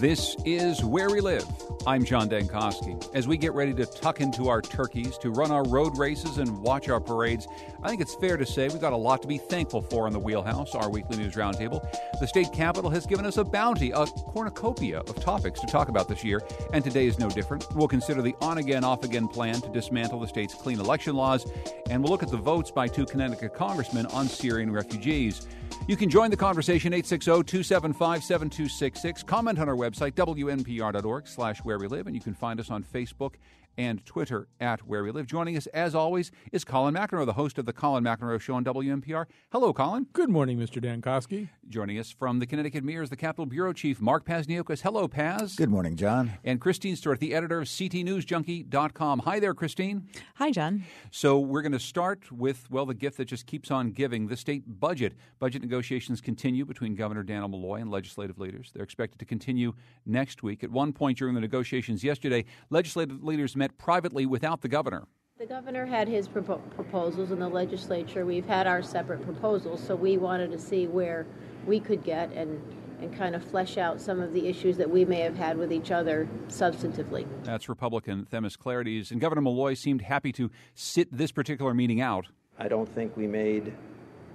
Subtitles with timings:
[0.00, 1.44] This is Where We Live.
[1.86, 3.14] I'm John Dankosky.
[3.14, 6.58] As we get ready to tuck into our turkeys, to run our road races, and
[6.62, 7.46] watch our parades,
[7.82, 10.14] I think it's fair to say we've got a lot to be thankful for in
[10.14, 11.86] the wheelhouse, our weekly news roundtable.
[12.18, 16.08] The state capitol has given us a bounty, a cornucopia of topics to talk about
[16.08, 16.40] this year,
[16.72, 17.66] and today is no different.
[17.74, 21.44] We'll consider the on again, off again plan to dismantle the state's clean election laws,
[21.90, 25.46] and we'll look at the votes by two Connecticut congressmen on Syrian refugees.
[25.86, 29.26] You can join the conversation 860-275-7266.
[29.26, 32.84] Comment on our website, wnpr.org slash where we live, and you can find us on
[32.84, 33.34] Facebook
[33.80, 35.26] and Twitter at Where We Live.
[35.26, 38.62] Joining us, as always, is Colin McEnroe, the host of the Colin McEnroe Show on
[38.62, 39.24] WNPR.
[39.50, 40.06] Hello, Colin.
[40.12, 40.84] Good morning, Mr.
[40.84, 41.48] Dankosky.
[41.66, 44.82] Joining us from the Connecticut Mirror is the Capitol Bureau Chief, Mark Pazniokas.
[44.82, 45.56] Hello, Paz.
[45.56, 46.32] Good morning, John.
[46.44, 49.20] And Christine Stewart, the editor of CTNewsJunkie.com.
[49.20, 50.08] Hi there, Christine.
[50.34, 50.84] Hi, John.
[51.10, 54.36] So we're going to start with, well, the gift that just keeps on giving, the
[54.36, 55.14] state budget.
[55.38, 58.72] Budget negotiations continue between Governor Dannel Malloy and legislative leaders.
[58.74, 59.72] They're expected to continue
[60.04, 60.62] next week.
[60.62, 65.06] At one point during the negotiations yesterday, legislative leaders met privately without the governor.
[65.38, 69.94] The governor had his propo- proposals, and the legislature, we've had our separate proposals, so
[69.94, 71.26] we wanted to see where
[71.66, 72.60] we could get and,
[73.00, 75.72] and kind of flesh out some of the issues that we may have had with
[75.72, 77.26] each other substantively.
[77.42, 79.10] That's Republican Themis Klarides.
[79.10, 82.26] And Governor Malloy seemed happy to sit this particular meeting out.
[82.58, 83.72] I don't think we made,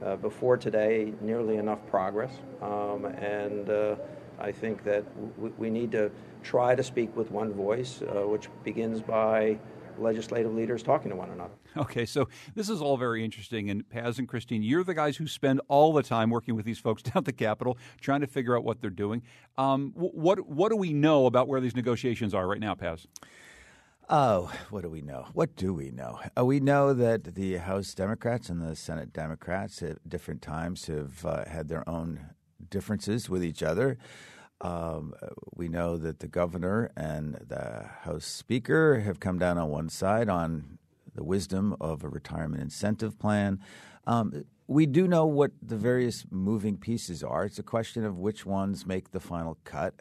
[0.04, 2.32] uh, before today, nearly enough progress.
[2.62, 3.96] Um, and uh,
[4.40, 5.04] I think that
[5.38, 6.12] w- we need to
[6.44, 9.58] try to speak with one voice, uh, which begins by
[9.98, 11.54] legislative leaders talking to one another.
[11.78, 13.70] Okay, so this is all very interesting.
[13.70, 16.80] And Paz and Christine, you're the guys who spend all the time working with these
[16.80, 19.22] folks down at the Capitol, trying to figure out what they're doing.
[19.58, 23.08] Um, what what do we know about where these negotiations are right now, Paz?
[24.08, 25.26] Oh, what do we know?
[25.34, 26.20] What do we know?
[26.38, 31.26] Uh, we know that the House Democrats and the Senate Democrats at different times have
[31.26, 32.20] uh, had their own
[32.70, 33.98] differences with each other.
[34.62, 35.16] Um,
[35.56, 40.30] we know that the governor and the House Speaker have come down on one side
[40.30, 40.78] on
[41.16, 43.60] the wisdom of a retirement incentive plan.
[44.06, 47.46] Um, we do know what the various moving pieces are.
[47.46, 49.96] It's a question of which ones make the final cut.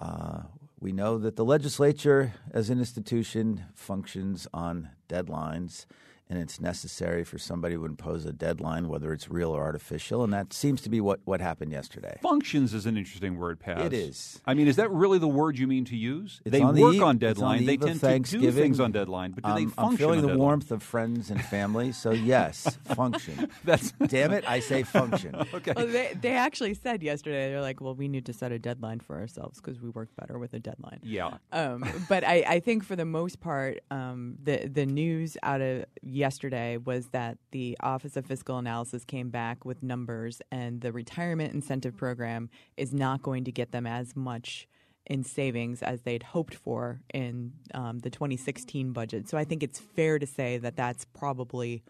[0.00, 0.44] Uh,
[0.78, 5.86] we know that the legislature, as an institution, functions on deadlines
[6.28, 10.32] and it's necessary for somebody to impose a deadline, whether it's real or artificial, and
[10.32, 12.18] that seems to be what, what happened yesterday.
[12.20, 13.80] Functions is an interesting word, Pat.
[13.80, 14.40] It is.
[14.44, 16.40] I mean, is that really the word you mean to use?
[16.44, 17.58] It's they on work the, on deadline.
[17.58, 19.84] On the they tend to do things on deadline, but do um, they function?
[19.84, 20.38] I'm feeling the deadline?
[20.38, 23.48] warmth of friends and family, so yes, function.
[23.64, 25.34] That's damn it, I say function.
[25.54, 25.74] okay.
[25.76, 28.98] Well, they, they actually said yesterday they're like, well, we need to set a deadline
[28.98, 30.98] for ourselves because we work better with a deadline.
[31.04, 31.38] Yeah.
[31.52, 35.84] Um, but I, I think for the most part, um, the the news out of
[36.16, 41.54] yesterday was that the Office of Fiscal Analysis came back with numbers, and the retirement
[41.54, 44.66] incentive program is not going to get them as much
[45.06, 49.28] in savings as they'd hoped for in um, the 2016 budget.
[49.28, 51.84] So I think it's fair to say that that's probably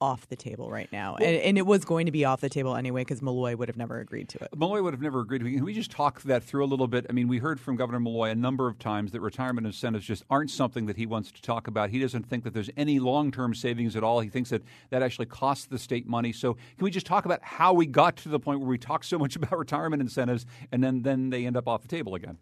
[0.00, 1.16] off the table right now.
[1.16, 3.76] and, and, it was going to be off the table anyway because Malloy would have
[3.76, 4.48] never agreed to it.
[4.56, 5.42] Malloy would have never agreed.
[5.42, 7.06] Can we just talk that through a little bit?
[7.08, 10.24] I mean, we heard from Governor Malloy a number of times that retirement incentives just
[10.30, 11.90] aren't something that he wants to talk about.
[11.90, 14.20] He doesn't think that there's any long term savings at all.
[14.20, 16.32] He thinks that that actually costs the state money.
[16.32, 19.02] So, can we just talk about how we got to the point where we talk
[19.02, 22.38] so much about retirement incentives and then, then they end up off the table again?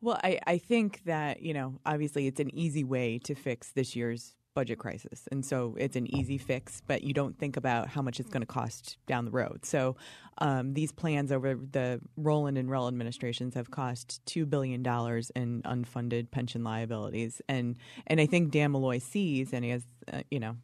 [0.00, 3.96] Well, I, I think that, you know, obviously it's an easy way to fix this
[3.96, 5.28] year's budget crisis.
[5.30, 8.40] And so it's an easy fix, but you don't think about how much it's going
[8.40, 9.64] to cost down the road.
[9.64, 9.94] So
[10.38, 16.32] um, these plans over the Rowland and Rell administrations have cost $2 billion in unfunded
[16.32, 17.40] pension liabilities.
[17.48, 17.76] And,
[18.08, 20.56] and I think Dan Malloy sees, and he has, uh, you know,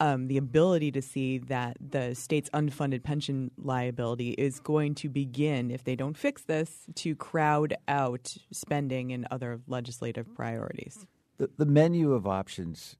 [0.00, 5.70] um, the ability to see that the state's unfunded pension liability is going to begin,
[5.70, 11.06] if they don't fix this, to crowd out spending and other legislative priorities.
[11.36, 12.96] The, the menu of options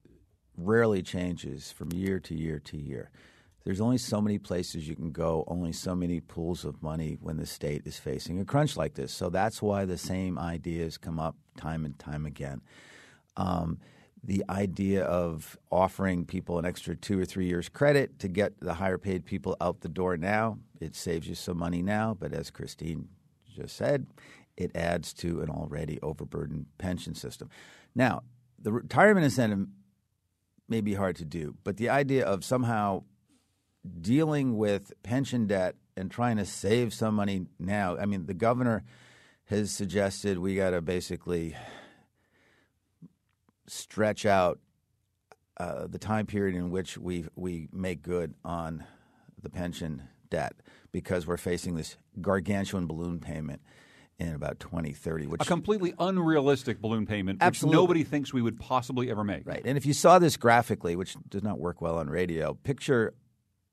[0.59, 3.11] rarely changes from year to year to year.
[3.65, 7.37] There's only so many places you can go, only so many pools of money when
[7.37, 9.13] the state is facing a crunch like this.
[9.13, 12.63] So that's why the same ideas come up time and time again.
[13.37, 13.79] Um,
[14.25, 18.75] the idea of offering people an extra two or three years credit to get the
[18.75, 22.51] higher paid people out the door now, it saves you some money now, but as
[22.51, 23.09] Christine
[23.55, 24.07] just said,
[24.57, 27.49] it adds to an already overburdened pension system.
[27.95, 28.23] Now,
[28.59, 29.69] the retirement incentive
[30.69, 33.05] may be hard to do, but the idea of somehow
[34.01, 38.85] dealing with pension debt and trying to save some money now, I mean, the governor
[39.47, 41.57] has suggested we got to basically
[43.67, 44.59] stretch out
[45.59, 48.85] uh, the time period in which we we make good on
[49.43, 50.55] the pension debt
[50.93, 53.61] because we're facing this gargantuan balloon payment
[54.19, 57.77] in about 2030, which is a completely unrealistic balloon payment, which Absolutely.
[57.81, 59.47] nobody thinks we would possibly ever make.
[59.47, 59.63] Right.
[59.65, 63.15] And if you saw this graphically, which does not work well on radio, picture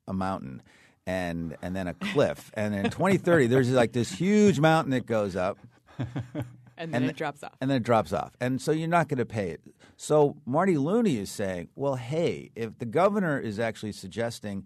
[0.06, 0.62] a mountain
[1.04, 2.50] and and then a cliff.
[2.54, 5.58] and in 2030 there's like this huge mountain that goes up
[5.98, 7.52] and then And it drops off.
[7.60, 8.36] and then it drops off.
[8.40, 9.60] And so you're not going to pay it.
[9.96, 14.64] So Marty Looney is saying, well, hey, if the governor is actually suggesting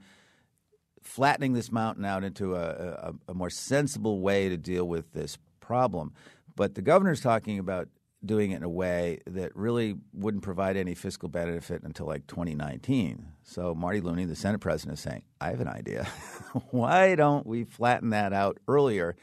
[1.03, 5.39] flattening this mountain out into a, a, a more sensible way to deal with this
[5.71, 6.13] problem,
[6.57, 7.89] but the governor's talking about
[8.25, 13.27] doing it in a way that really wouldn't provide any fiscal benefit until like 2019.
[13.43, 16.09] So Marty Looney, the Senate president, is saying, I have an idea.
[16.71, 19.17] Why don't we flatten that out earlier?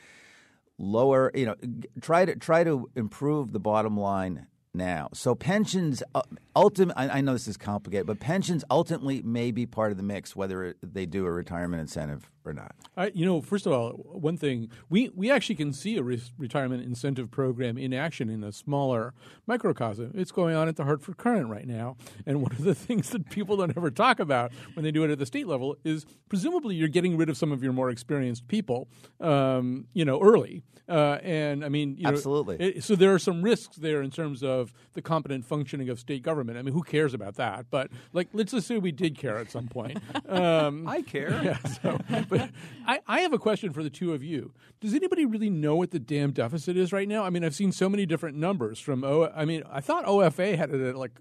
[0.77, 1.55] lower, you know,
[2.01, 5.09] try to try to improve the bottom line now.
[5.13, 6.21] So pensions, uh,
[6.55, 6.95] ultimate.
[6.97, 10.35] I, I know this is complicated, but pensions ultimately may be part of the mix,
[10.35, 12.75] whether they do a retirement incentive or not.
[12.95, 16.21] I, you know, first of all, one thing we, we actually can see a re-
[16.37, 19.13] retirement incentive program in action in a smaller
[19.45, 20.11] microcosm.
[20.15, 23.29] It's going on at the Hartford Courant right now, and one of the things that
[23.29, 26.75] people don't ever talk about when they do it at the state level is presumably
[26.75, 28.87] you're getting rid of some of your more experienced people,
[29.19, 30.63] um, you know, early.
[30.89, 32.55] Uh, and I mean, you know, Absolutely.
[32.59, 36.21] it- so there are some risks there in terms of the competent functioning of state
[36.23, 36.57] government.
[36.57, 37.65] I mean, who cares about that?
[37.69, 39.99] But like, let's assume we did care at some point.
[40.27, 41.29] Um, I care.
[41.43, 41.97] yeah, so,
[42.29, 42.36] but
[42.87, 44.53] I, I have a question for the two of you.
[44.79, 47.23] Does anybody really know what the damn deficit is right now?
[47.23, 49.31] I mean, I've seen so many different numbers from O.
[49.35, 51.11] I mean, I thought OFA had it at like.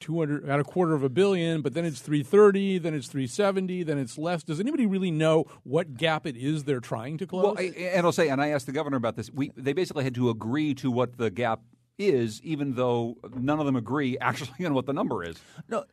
[0.00, 3.96] 200 at a quarter of a billion, but then it's 330, then it's 370, then
[3.96, 4.42] it's less.
[4.42, 7.44] Does anybody really know what gap it is they're trying to close?
[7.44, 9.30] Well, I, and I'll say, and I asked the governor about this.
[9.30, 11.60] We they basically had to agree to what the gap
[11.98, 15.36] is, even though none of them agree actually on what the number is.
[15.68, 15.90] No, th-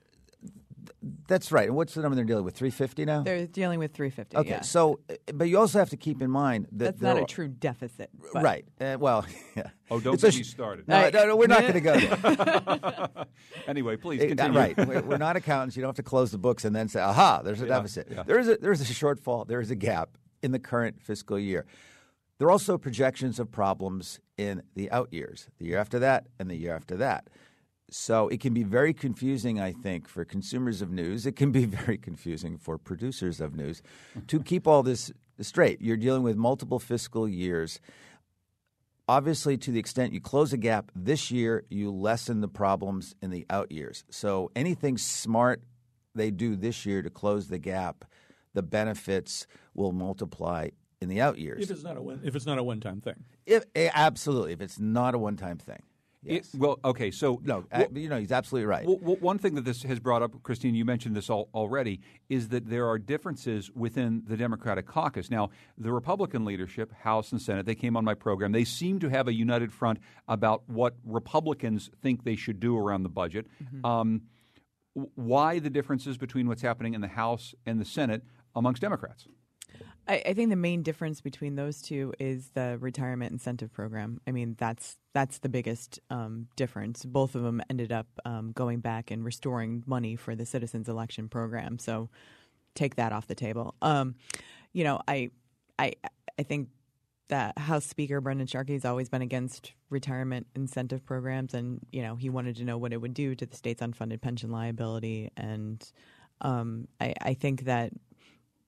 [1.27, 1.67] that's right.
[1.67, 2.55] And what's the number they're dealing with?
[2.55, 3.23] Three fifty now.
[3.23, 4.37] They're dealing with 350.
[4.37, 4.49] okay.
[4.49, 4.61] yeah.
[4.61, 7.25] So, uh, but you also have to keep in mind that that's there not a
[7.25, 8.09] true deficit.
[8.33, 8.65] but- Right.
[8.79, 9.69] Uh, well, yeah.
[9.91, 10.87] Oh, don't It's a get me started.
[10.87, 13.25] No, no, no, we're not going to go there.
[13.67, 14.57] Anyway, please Eh, continue.
[14.59, 14.77] Right.
[14.87, 15.75] We're, we're not accountants.
[15.75, 18.07] You don't have to close the books and then say, aha, there's a deficit.
[18.11, 18.23] yeah.
[18.23, 19.47] There, is a, there is a shortfall.
[19.47, 21.65] There is a gap in the current fiscal year.
[22.39, 26.49] There are also projections of problems in the out years, the year after that, and
[26.49, 27.29] the year after that.
[27.93, 31.27] So it can be very confusing, I think, for consumers of news.
[31.27, 33.81] It can be very confusing for producers of news
[34.27, 35.81] to keep all this straight.
[35.81, 37.79] You're dealing with multiple fiscal years
[39.07, 43.31] obviously to the extent you close a gap this year you lessen the problems in
[43.31, 45.61] the out years so anything smart
[46.15, 48.05] they do this year to close the gap
[48.53, 50.69] the benefits will multiply
[51.01, 53.01] in the out years if it's not a one, if it's not a one time
[53.01, 53.25] thing.
[53.45, 55.81] if, eh, absolutely if it's not a one-time thing
[56.25, 59.65] It- well, okay, so no Well- you know he's absolutely right Well, one thing that
[59.65, 61.99] this has brought up, Christine, you mentioned this al- already,
[62.29, 65.29] is that there are differences within the Democratic caucus.
[65.29, 68.51] Now, the Republican leadership, House and Senate, they came on my program.
[68.51, 73.03] They seem to have a united front about what Republicans think they should do around
[73.03, 73.47] the budget.
[73.83, 74.23] Um,
[75.15, 78.23] why the differences between what's happening in the House and the Senate
[78.55, 79.27] amongst Democrats?
[80.07, 84.19] I, I think the main difference between those two is the retirement incentive program.
[84.27, 87.05] I mean, that's that's the biggest um, difference.
[87.05, 91.29] Both of them ended up um, going back and restoring money for the citizens election
[91.29, 91.79] program.
[91.79, 92.09] So
[92.75, 93.75] take that off the table.
[93.81, 94.15] Um,
[94.73, 95.29] you know, I
[95.79, 95.93] I
[96.37, 96.69] I think
[97.29, 102.15] that House Speaker Brendan Sharkey has always been against retirement incentive programs, and you know
[102.15, 105.91] he wanted to know what it would do to the state's unfunded pension liability, and
[106.41, 107.93] um, I, I think that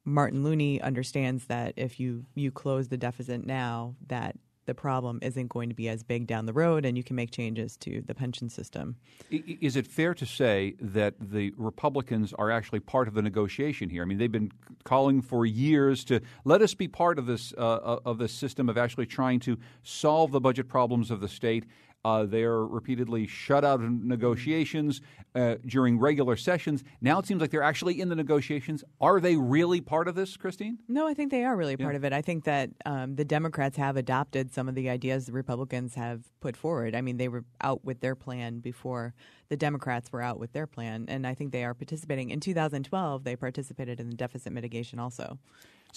[0.06, 5.48] Martin Looney understands that if you you close the deficit now, that the problem isn't
[5.48, 8.16] going to be as big down the road, and you can make changes to the
[8.16, 8.96] pension system.
[9.30, 14.02] Is it fair to say that the Republicans are actually part of the negotiation here?
[14.02, 14.52] I mean, they've been
[14.84, 18.78] calling for years to let us be part of this uh, of this system of
[18.78, 21.66] actually trying to solve the budget problems of the state.
[22.06, 25.02] Uh, they are repeatedly shut out of negotiations
[25.34, 26.84] uh, during regular sessions.
[27.02, 28.84] Now it seems like they're actually in the negotiations.
[29.02, 30.78] Are they really part of this, Christine?
[30.88, 32.14] No, I think they are really part of it.
[32.14, 36.26] I think that um, the Democrats have adopted some of the ideas the Republicans have
[36.42, 36.94] put forward.
[36.94, 39.16] I mean, they were out with their plan before
[39.50, 42.30] the Democrats were out with their plan, and I think they are participating.
[42.30, 45.40] In 2012, they participated in the deficit mitigation also.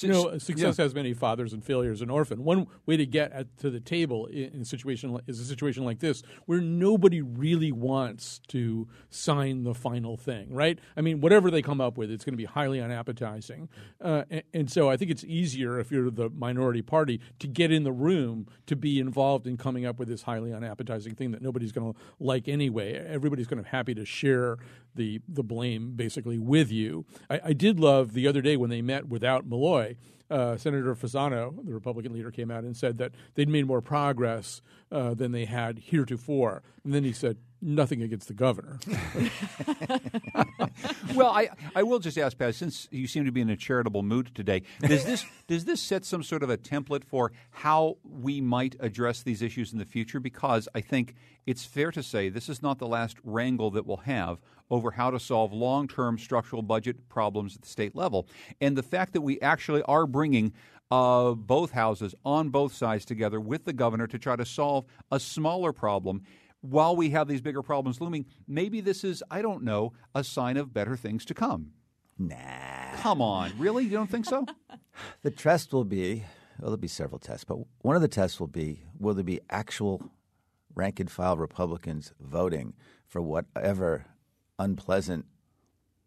[0.03, 2.45] You know, success has many fathers and failures an orphan.
[2.45, 5.85] One way to get at, to the table in, in a situation is a situation
[5.85, 10.79] like this, where nobody really wants to sign the final thing, right?
[10.97, 13.69] I mean, whatever they come up with, it's going to be highly unappetizing,
[14.01, 17.73] uh, and, and so I think it's easier if you're the minority party to get
[17.73, 21.43] in the room to be involved in coming up with this highly unappetizing thing that
[21.43, 22.95] nobody's going to like anyway.
[22.95, 24.59] Everybody's going to be happy to share
[24.99, 27.07] the the blame basically with you.
[27.31, 29.97] I, I did love the other day when they met without Malloy
[30.31, 34.61] uh, Senator Fasano, the Republican leader, came out and said that they'd made more progress
[34.93, 36.63] uh, than they had heretofore.
[36.85, 38.79] And then he said, nothing against the governor.
[41.15, 44.03] well, I, I will just ask, Pat, since you seem to be in a charitable
[44.03, 48.41] mood today, does this does this set some sort of a template for how we
[48.41, 50.21] might address these issues in the future?
[50.21, 51.15] Because I think
[51.47, 54.39] it's fair to say this is not the last wrangle that we'll have
[54.71, 58.29] over how to solve long term structural budget problems at the state level.
[58.61, 60.53] And the fact that we actually are bringing
[60.91, 65.21] uh, both houses on both sides together with the governor to try to solve a
[65.21, 66.23] smaller problem
[66.61, 70.57] while we have these bigger problems looming, maybe this is, I don't know, a sign
[70.57, 71.73] of better things to come.
[72.19, 72.37] Nah.
[72.97, 73.53] Come on.
[73.59, 73.85] Really?
[73.85, 74.45] You don't think so?
[75.23, 76.25] the test will be
[76.59, 79.41] well, there'll be several tests, but one of the tests will be will there be
[79.49, 80.03] actual
[80.75, 82.75] rank and file Republicans voting
[83.07, 84.07] for whatever
[84.59, 85.27] unpleasant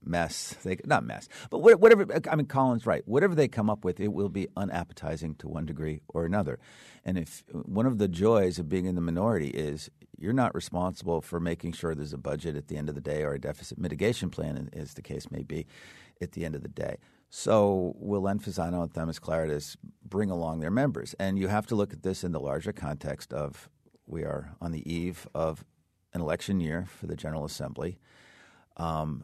[0.03, 0.55] mess.
[0.63, 3.07] They not mess but whatever i mean colin's right.
[3.07, 6.59] Whatever they come up with it will be unappetizing to one degree or another.
[7.03, 11.21] And if one of the joys of being in the minority is you're not responsible
[11.21, 13.77] for making sure there's a budget at the end of the day or a deficit
[13.79, 15.65] mitigation plan as the case may be
[16.21, 16.97] at the end of the day.
[17.29, 19.77] So will Len Fasano and Themis Klarides
[20.07, 21.15] bring along their members?
[21.17, 23.69] And you have to look at this in the larger context of
[24.05, 25.63] we are on the eve of
[26.13, 27.97] an election year for the general assembly.
[28.77, 29.23] Um,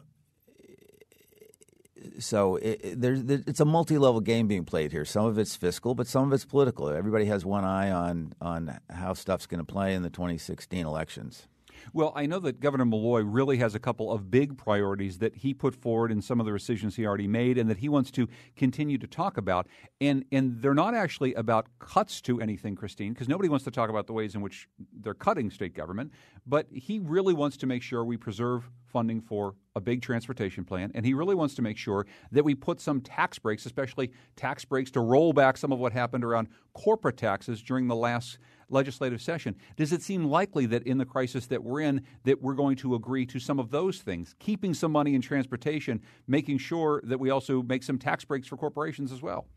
[2.20, 5.06] so it, it, there's, it's a multi-level game being played here.
[5.06, 6.90] Some of it's fiscal, but some of it's political.
[6.90, 11.48] Everybody has one eye on on how stuff's going to play in the 2016 elections.
[11.94, 15.54] Well, I know that Governor Malloy really has a couple of big priorities that he
[15.54, 18.28] put forward in some of the decisions he already made and that he wants to
[18.56, 19.68] continue to talk about.
[20.02, 23.90] And and they're not actually about cuts to anything, Christine, because nobody wants to talk
[23.90, 24.68] about the ways in which
[25.02, 26.12] they're cutting state government,
[26.46, 30.92] but he really wants to make sure we preserve funding for a big transportation plan,
[30.96, 34.66] and he really wants to make sure that we put some tax breaks, especially tax
[34.66, 39.22] breaks to roll back some of what happened around corporate taxes during the last legislative
[39.22, 39.56] session.
[39.76, 42.96] Does it seem likely that in the crisis that we're in, that we're going to
[42.96, 47.30] agree to some of those things, keeping some money in transportation, making sure that we
[47.30, 49.48] also make some tax breaks for corporations as well?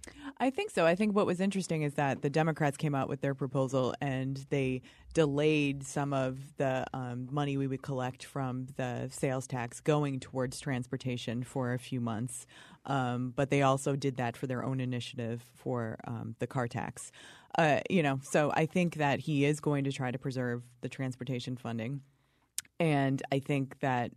[0.42, 0.86] I think so.
[0.86, 4.42] I think what was interesting is that the Democrats came out with their proposal and
[4.48, 4.80] they
[5.12, 10.58] delayed some of the um, money we would collect from the sales tax going towards
[10.58, 12.46] transportation for a few months.
[12.86, 17.12] Um, but they also did that for their own initiative for um, the car tax.
[17.58, 20.88] Uh, you know, so I think that he is going to try to preserve the
[20.88, 22.00] transportation funding.
[22.78, 24.12] And I think that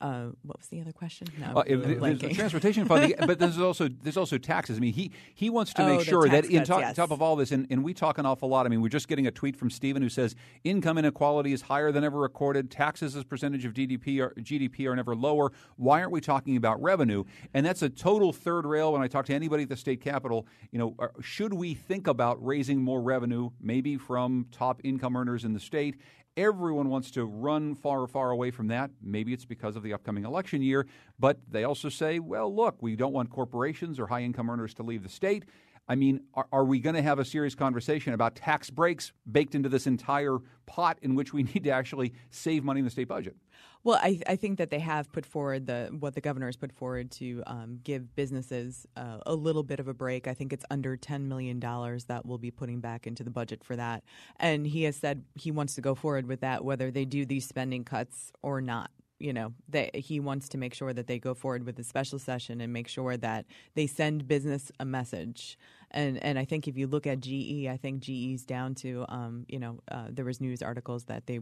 [0.00, 1.28] uh, what was the other question?
[1.38, 4.78] No, uh, there's the transportation fund, but there's also there's also taxes.
[4.78, 6.96] I mean, he he wants to oh, make sure that in yes.
[6.96, 8.64] top of all this, and, and we talk an awful lot.
[8.64, 11.92] I mean, we're just getting a tweet from Stephen who says income inequality is higher
[11.92, 12.70] than ever recorded.
[12.70, 15.52] Taxes as percentage of GDP are, GDP are never lower.
[15.76, 17.24] Why aren't we talking about revenue?
[17.52, 18.92] And that's a total third rail.
[18.92, 22.42] When I talk to anybody at the state capitol, you know, should we think about
[22.44, 25.96] raising more revenue, maybe from top income earners in the state?
[26.36, 28.90] Everyone wants to run far, far away from that.
[29.02, 30.86] Maybe it's because of the upcoming election year,
[31.18, 34.82] but they also say, well, look, we don't want corporations or high income earners to
[34.82, 35.44] leave the state.
[35.90, 39.56] I mean, are, are we going to have a serious conversation about tax breaks baked
[39.56, 43.08] into this entire pot in which we need to actually save money in the state
[43.08, 43.34] budget?
[43.82, 46.70] Well, I, I think that they have put forward the what the governor has put
[46.70, 50.28] forward to um, give businesses uh, a little bit of a break.
[50.28, 53.64] I think it's under ten million dollars that we'll be putting back into the budget
[53.64, 54.04] for that,
[54.38, 57.48] and he has said he wants to go forward with that, whether they do these
[57.48, 58.90] spending cuts or not
[59.20, 62.18] you know that he wants to make sure that they go forward with a special
[62.18, 65.58] session and make sure that they send business a message
[65.90, 69.44] and and I think if you look at GE I think GE's down to um,
[69.48, 71.40] you know uh, there was news articles that they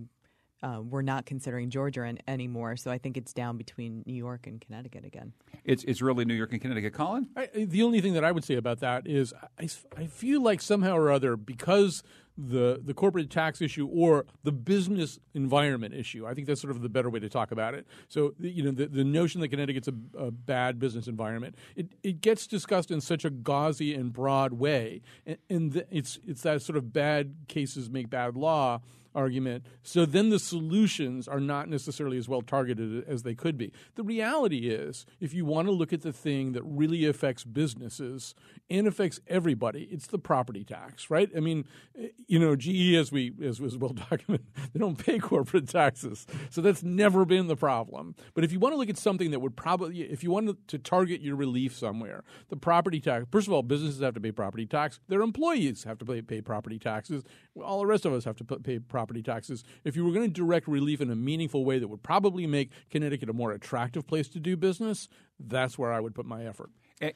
[0.62, 2.76] uh, we're not considering Georgia an, anymore.
[2.76, 5.32] So I think it's down between New York and Connecticut again.
[5.64, 6.94] It's it's really New York and Connecticut.
[6.94, 10.42] Colin, I, the only thing that I would say about that is I, I feel
[10.42, 12.02] like somehow or other because
[12.38, 16.26] the the corporate tax issue or the business environment issue.
[16.26, 17.86] I think that's sort of the better way to talk about it.
[18.08, 22.20] So you know the, the notion that Connecticut's a, a bad business environment it, it
[22.20, 26.62] gets discussed in such a gauzy and broad way, and, and the, it's it's that
[26.62, 28.80] sort of bad cases make bad law
[29.14, 29.64] argument.
[29.82, 33.72] So then the solutions are not necessarily as well targeted as they could be.
[33.94, 38.34] The reality is, if you want to look at the thing that really affects businesses
[38.70, 41.30] and affects everybody, it's the property tax, right?
[41.36, 41.64] I mean,
[41.98, 46.26] eh, you know, GE, as we as was well documented, they don't pay corporate taxes,
[46.50, 48.14] so that's never been the problem.
[48.34, 50.78] But if you want to look at something that would probably, if you wanted to
[50.78, 53.26] target your relief somewhere, the property tax.
[53.30, 55.00] First of all, businesses have to pay property tax.
[55.08, 57.24] Their employees have to pay, pay property taxes.
[57.60, 59.64] All the rest of us have to pay property taxes.
[59.84, 62.70] If you were going to direct relief in a meaningful way that would probably make
[62.90, 66.70] Connecticut a more attractive place to do business, that's where I would put my effort.
[67.00, 67.12] Eh,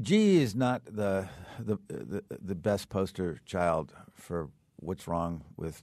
[0.00, 5.82] GE is not the, the the the best poster child for what's wrong with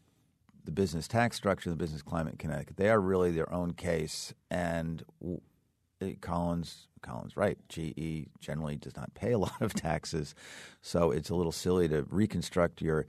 [0.65, 2.77] the business tax structure, the business climate in Connecticut.
[2.77, 5.03] They are really their own case, and
[6.01, 7.57] eh, Collins Collins right.
[7.69, 10.33] GE generally does not pay a lot of taxes,
[10.81, 13.05] so it's a little silly to reconstruct your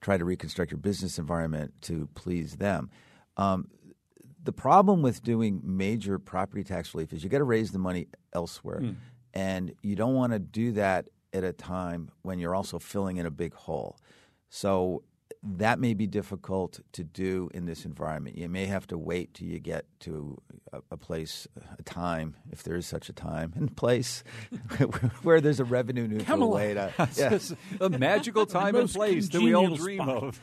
[0.00, 2.90] try to reconstruct your business environment to please them.
[3.36, 3.68] Um,
[4.42, 8.08] the problem with doing major property tax relief is you got to raise the money
[8.32, 8.96] elsewhere, mm.
[9.34, 13.26] and you don't want to do that at a time when you're also filling in
[13.26, 13.96] a big hole.
[14.48, 15.02] So
[15.44, 18.38] that may be difficult to do in this environment.
[18.38, 20.40] You may have to wait till you get to
[20.72, 24.22] a, a place, a time, if there is such a time and place,
[25.22, 26.54] where there's a revenue neutral Camelot.
[26.54, 27.38] way to yeah.
[27.80, 30.22] a magical time and place that we all dream spot.
[30.22, 30.40] of.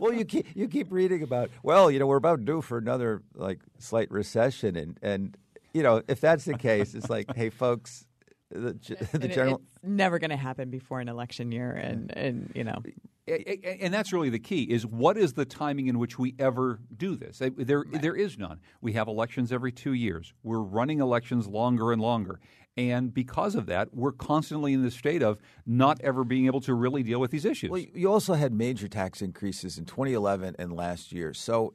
[0.00, 1.50] well, you keep you keep reading about.
[1.62, 5.36] Well, you know, we're about due for another like slight recession, and and
[5.74, 8.06] you know, if that's the case, it's like, hey, folks,
[8.50, 9.56] the, the general.
[9.56, 12.82] It's never going to happen before an election year, and and you know.
[13.26, 17.14] And that's really the key is what is the timing in which we ever do
[17.14, 17.40] this?
[17.40, 18.00] There right.
[18.00, 18.60] there is none.
[18.80, 20.32] We have elections every 2 years.
[20.42, 22.40] We're running elections longer and longer.
[22.78, 26.72] And because of that we're constantly in the state of not ever being able to
[26.72, 27.70] really deal with these issues.
[27.70, 31.34] Well you also had major tax increases in 2011 and last year.
[31.34, 31.74] So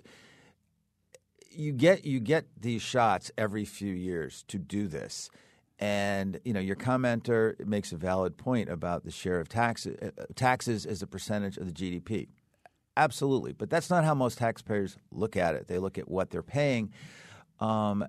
[1.51, 5.29] you get you get these shots every few years to do this
[5.79, 10.23] and you know your commenter makes a valid point about the share of taxes uh,
[10.35, 12.27] taxes as a percentage of the GDP.
[12.95, 15.67] Absolutely, but that's not how most taxpayers look at it.
[15.67, 16.91] They look at what they're paying.
[17.59, 18.05] Um,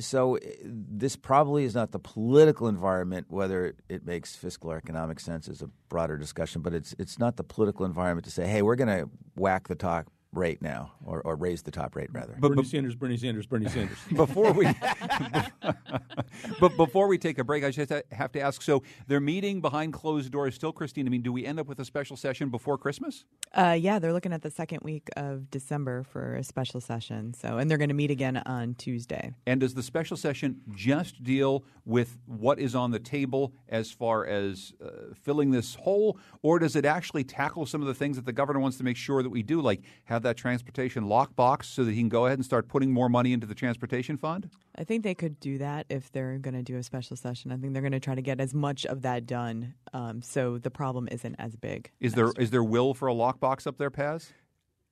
[0.00, 5.20] so uh, this probably is not the political environment, whether it makes fiscal or economic
[5.20, 8.62] sense is a broader discussion, but it's it's not the political environment to say, hey,
[8.62, 10.06] we're going to whack the top
[10.36, 12.36] rate now, or, or raise the top rate rather.
[12.38, 13.98] But, Bernie but, Sanders, Bernie Sanders, Bernie Sanders.
[14.14, 14.66] before we,
[16.60, 18.62] but before we take a break, I just have to ask.
[18.62, 21.06] So they're meeting behind closed doors still, Christine.
[21.06, 23.24] I mean, do we end up with a special session before Christmas?
[23.52, 27.34] Uh, yeah, they're looking at the second week of December for a special session.
[27.34, 29.32] So, and they're going to meet again on Tuesday.
[29.46, 34.26] And does the special session just deal with what is on the table as far
[34.26, 38.24] as uh, filling this hole, or does it actually tackle some of the things that
[38.24, 41.84] the governor wants to make sure that we do, like have that transportation lockbox so
[41.84, 44.50] that he can go ahead and start putting more money into the transportation fund?
[44.76, 47.52] I think they could do that if they're going to do a special session.
[47.52, 50.58] I think they're going to try to get as much of that done, um, so
[50.58, 51.90] the problem isn't as big.
[52.00, 54.32] Is there is there will for a lockbox up there, Paz?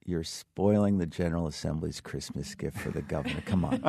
[0.05, 3.41] You're spoiling the General Assembly's Christmas gift for the governor.
[3.45, 3.81] Come on.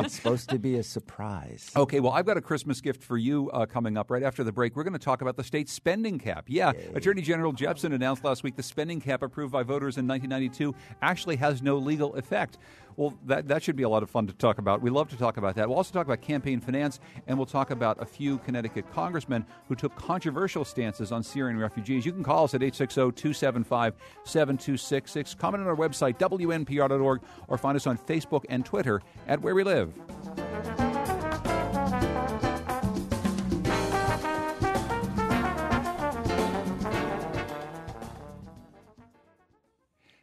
[0.00, 1.70] it's supposed to be a surprise.
[1.76, 4.50] Okay, well, I've got a Christmas gift for you uh, coming up right after the
[4.50, 4.74] break.
[4.74, 6.46] We're going to talk about the state spending cap.
[6.48, 6.90] Yeah, Yay.
[6.96, 11.36] Attorney General Jepsen announced last week the spending cap approved by voters in 1992 actually
[11.36, 12.58] has no legal effect.
[12.96, 14.82] Well, that, that should be a lot of fun to talk about.
[14.82, 15.68] We love to talk about that.
[15.68, 19.74] We'll also talk about campaign finance, and we'll talk about a few Connecticut congressmen who
[19.74, 22.04] took controversial stances on Syrian refugees.
[22.04, 25.34] You can call us at 860 275 7266.
[25.34, 29.64] Comment on our website, WNPR.org, or find us on Facebook and Twitter at Where We
[29.64, 30.89] Live.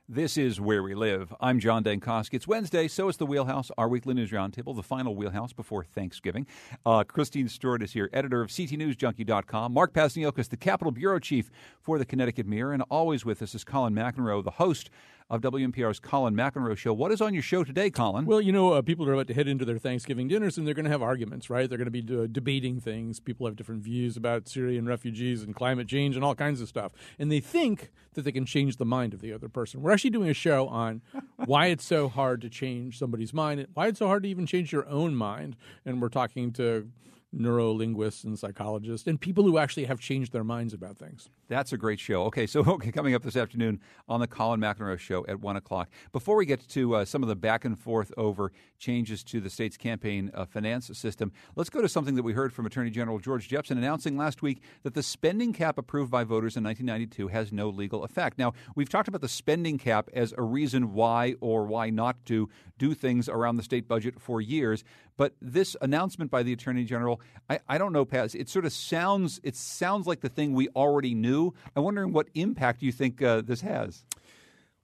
[0.10, 1.34] This is Where We Live.
[1.42, 2.36] I'm John Dankosky.
[2.36, 6.48] It's Wednesday, so is the Wheelhouse, our weekly news roundtable, the final Wheelhouse before Thanksgiving.
[6.86, 9.74] Uh, Christine Stewart is here, editor of CTNewsJunkie.com.
[9.74, 12.72] Mark Pazniokas, the Capitol Bureau Chief for the Connecticut Mirror.
[12.72, 14.90] And always with us is Colin McEnroe, the host
[15.30, 16.94] of WNPR's Colin McEnroe Show.
[16.94, 18.26] What is on your show today, Colin?
[18.26, 20.74] Well, you know, uh, people are about to head into their Thanksgiving dinners, and they're
[20.74, 21.70] going to have arguments, right?
[21.70, 23.20] They're going to be uh, debating things.
[23.20, 26.94] People have different views about Syrian refugees and climate change and all kinds of stuff,
[27.20, 29.82] and they think that they can change the mind of the other person.
[29.82, 31.02] We're actually doing a show on
[31.46, 34.72] why it's so hard to change somebody's mind, why it's so hard to even change
[34.72, 36.90] your own mind, and we're talking to
[37.38, 41.30] neurolinguists and psychologists and people who actually have changed their minds about things.
[41.48, 42.24] That's a great show.
[42.26, 45.90] Okay, so okay, coming up this afternoon on the Colin McEnroe Show at 1 o'clock.
[46.12, 49.50] Before we get to uh, some of the back and forth over changes to the
[49.50, 53.20] state's campaign uh, finance system, let's go to something that we heard from Attorney General
[53.20, 57.52] George Jepsen announcing last week that the spending cap approved by voters in 1992 has
[57.52, 58.38] no legal effect.
[58.38, 62.50] Now, we've talked about the spending cap as a reason why or why not to
[62.78, 64.84] do things around the state budget for years,
[65.18, 68.72] but this announcement by the Attorney General, I, I don't know, Paz, it sort of
[68.72, 73.22] sounds it sounds like the thing we already knew I'm wondering what impact you think
[73.22, 74.06] uh, this has.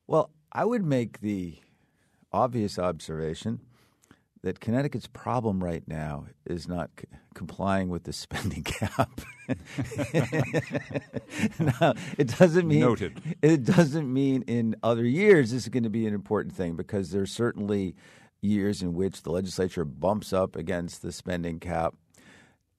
[0.07, 1.59] Well, I would make the
[2.31, 3.61] obvious observation
[4.41, 9.21] that Connecticut's problem right now is not c- complying with the spending cap.
[11.59, 13.21] now, it doesn't mean Noted.
[13.41, 17.11] it doesn't mean in other years this is going to be an important thing because
[17.11, 17.95] there's certainly
[18.43, 21.95] years in which the legislature bumps up against the spending cap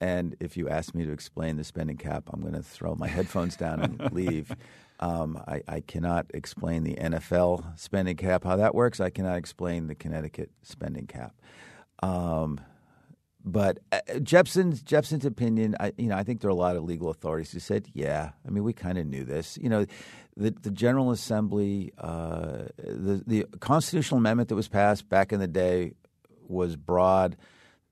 [0.00, 3.09] And if you ask me to explain the spending cap, I'm going to throw my
[3.09, 4.55] headphones down and leave.
[5.00, 9.00] Um, I, I, cannot explain the NFL spending cap, how that works.
[9.00, 11.35] I cannot explain the Connecticut spending cap.
[12.03, 12.61] Um,
[13.44, 16.85] but uh, Jepsen's Jepsen's opinion, I, you know, I think there are a lot of
[16.85, 19.59] legal authorities who said, yeah, I mean, we kind of knew this.
[19.61, 19.87] You know,
[20.36, 25.46] the, the General Assembly, uh, the the constitutional amendment that was passed back in the
[25.46, 25.92] day
[26.48, 27.36] was broad.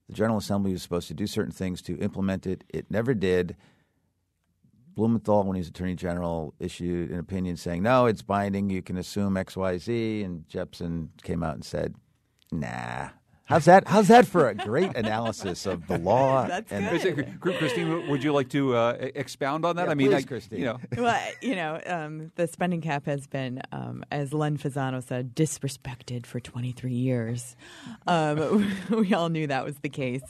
[0.09, 2.64] The General Assembly was supposed to do certain things to implement it.
[2.68, 3.57] It never did.
[4.94, 8.68] Blumenthal, when he was Attorney General, issued an opinion saying, no, it's binding.
[8.68, 10.22] You can assume X, Y, Z.
[10.22, 11.94] And Jepsen came out and said,
[12.50, 13.09] nah,
[13.44, 13.88] How's that?
[13.88, 16.46] How's that for a great analysis of the law?
[16.48, 16.88] That's and,
[17.40, 17.59] good.
[17.59, 19.87] Christine, would you like to uh, expound on that?
[19.87, 20.59] Yeah, I mean, please, I, Christine.
[20.61, 25.02] you know, well, you know, um, the spending cap has been, um, as Len Fasano
[25.02, 27.57] said, disrespected for 23 years.
[28.07, 30.22] Um, we all knew that was the case.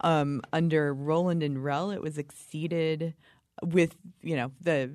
[0.00, 3.14] Um, under Rowland and Rell, it was exceeded
[3.62, 4.90] with, you know, the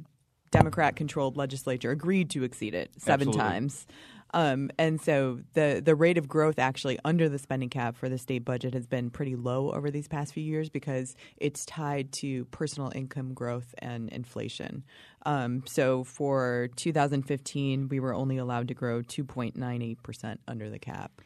[0.51, 3.39] Democrat-controlled legislature agreed to exceed it seven Absolutely.
[3.39, 3.87] times.
[4.33, 8.17] Um, and so the the rate of growth actually under the spending cap for the
[8.17, 12.45] state budget has been pretty low over these past few years because it's tied to
[12.45, 14.83] personal income growth and inflation.
[15.25, 21.21] Um, so for 2015, we were only allowed to grow 2.98 percent under the cap.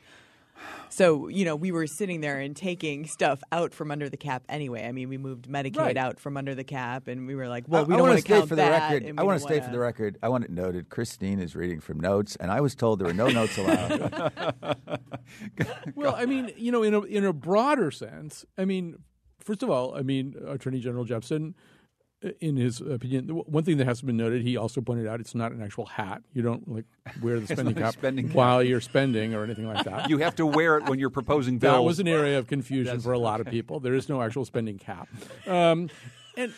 [0.90, 4.44] So, you know, we were sitting there and taking stuff out from under the cap
[4.48, 4.86] anyway.
[4.88, 5.98] I mean, we moved Medicaid Right.
[5.98, 8.18] out from under the cap, and we were like, well, we I don't want want
[8.18, 8.92] to state count for the that.
[8.94, 9.14] record.
[9.18, 10.18] I want to don't state for the record.
[10.24, 10.90] I want it noted.
[10.90, 14.32] Christine is reading from notes, and I was told there were no notes allowed.
[15.96, 18.98] Well, I mean, you know, in a in a broader sense, I mean,
[19.40, 21.54] first of all, I mean, Attorney General Jepsen, uh,
[22.40, 25.52] in his opinion, one thing that has been noted, he also pointed out it's not
[25.52, 26.24] an actual hat.
[26.34, 26.86] You don't like
[27.22, 28.36] wear the spending cap spending cap.
[28.36, 30.10] while you're spending or anything like that.
[30.10, 31.74] you have to wear it when you're proposing bills.
[31.76, 33.80] that was an area of confusion for a lot of people.
[33.80, 35.08] There is no actual spending cap,
[35.48, 35.90] um,
[36.38, 36.54] and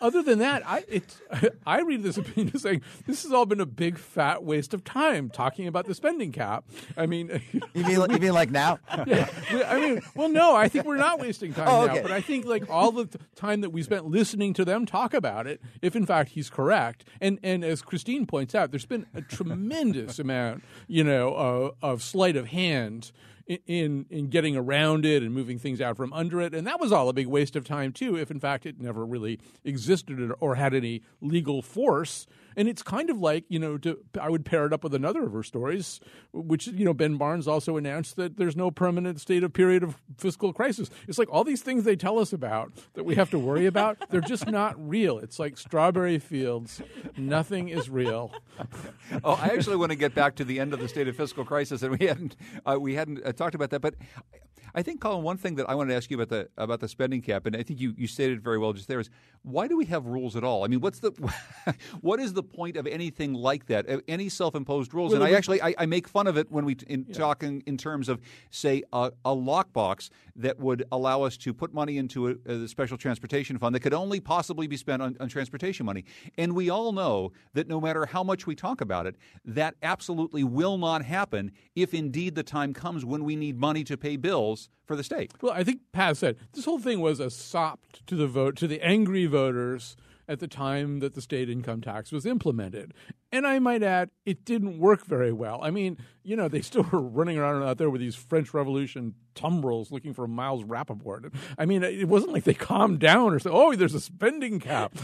[0.00, 1.20] other than that, I it's
[1.66, 4.84] I read this opinion as saying this has all been a big fat waste of
[4.84, 6.64] time talking about the spending cap.
[6.96, 7.40] I mean.
[7.52, 8.78] you mean you mean like now?
[9.06, 9.28] Yeah.
[9.66, 12.02] I mean, well, no, I think we're not wasting time Oh, now.
[12.02, 15.46] But I think like all the time that we spent listening to them talk about
[15.46, 19.22] it, if in fact he's correct, and and as Christine points out, there's been a
[19.22, 23.12] tremendous amount, you know, uh, of sleight of hand.
[23.48, 26.92] In in getting around it and moving things out from under it, and that was
[26.92, 28.14] all a big waste of time too.
[28.14, 32.26] If in fact it never really existed or had any legal force,
[32.58, 35.24] and it's kind of like you know, to, I would pair it up with another
[35.24, 36.00] of her stories,
[36.32, 39.96] which you know Ben Barnes also announced that there's no permanent state of period of
[40.18, 40.90] fiscal crisis.
[41.06, 43.96] It's like all these things they tell us about that we have to worry about,
[44.10, 45.18] they're just not real.
[45.18, 46.82] It's like strawberry fields.
[47.16, 48.32] Nothing is real.
[49.24, 51.44] oh, I actually want to get back to the end of the state of fiscal
[51.44, 53.80] crisis, and we hadn't uh, we hadn't uh, talked about that.
[53.80, 53.94] But
[54.74, 56.88] I think, Colin, one thing that I wanted to ask you about the about the
[56.88, 59.10] spending cap, and I think you, you stated it very well just there, is
[59.42, 60.64] why do we have rules at all?
[60.64, 61.10] I mean, what's the
[62.00, 63.88] what is the point of anything like that?
[63.88, 65.12] Uh, Any self imposed rules?
[65.12, 67.76] Well, and I actually I, I make fun of it when we in talking in
[67.76, 72.34] terms of say a, a lockbox that would allow us to put money into a,
[72.52, 76.04] a special transportation fund that could only possibly be spent on, on transportation money.
[76.36, 80.44] And we all know that no matter how much we talk about it, that absolutely
[80.44, 84.68] will not happen if indeed the time comes when we need money to pay bills
[84.86, 85.32] for the state.
[85.40, 88.66] Well, I think Pat said this whole thing was a sop to the vote to
[88.66, 89.96] the angry voters
[90.28, 92.92] at the time that the state income tax was implemented.
[93.30, 95.60] And I might add, it didn't work very well.
[95.62, 99.14] I mean, you know, they still were running around out there with these French Revolution
[99.34, 101.32] tumbrils looking for Miles Rapoport.
[101.56, 104.94] I mean, it wasn't like they calmed down or said, oh, there's a spending cap.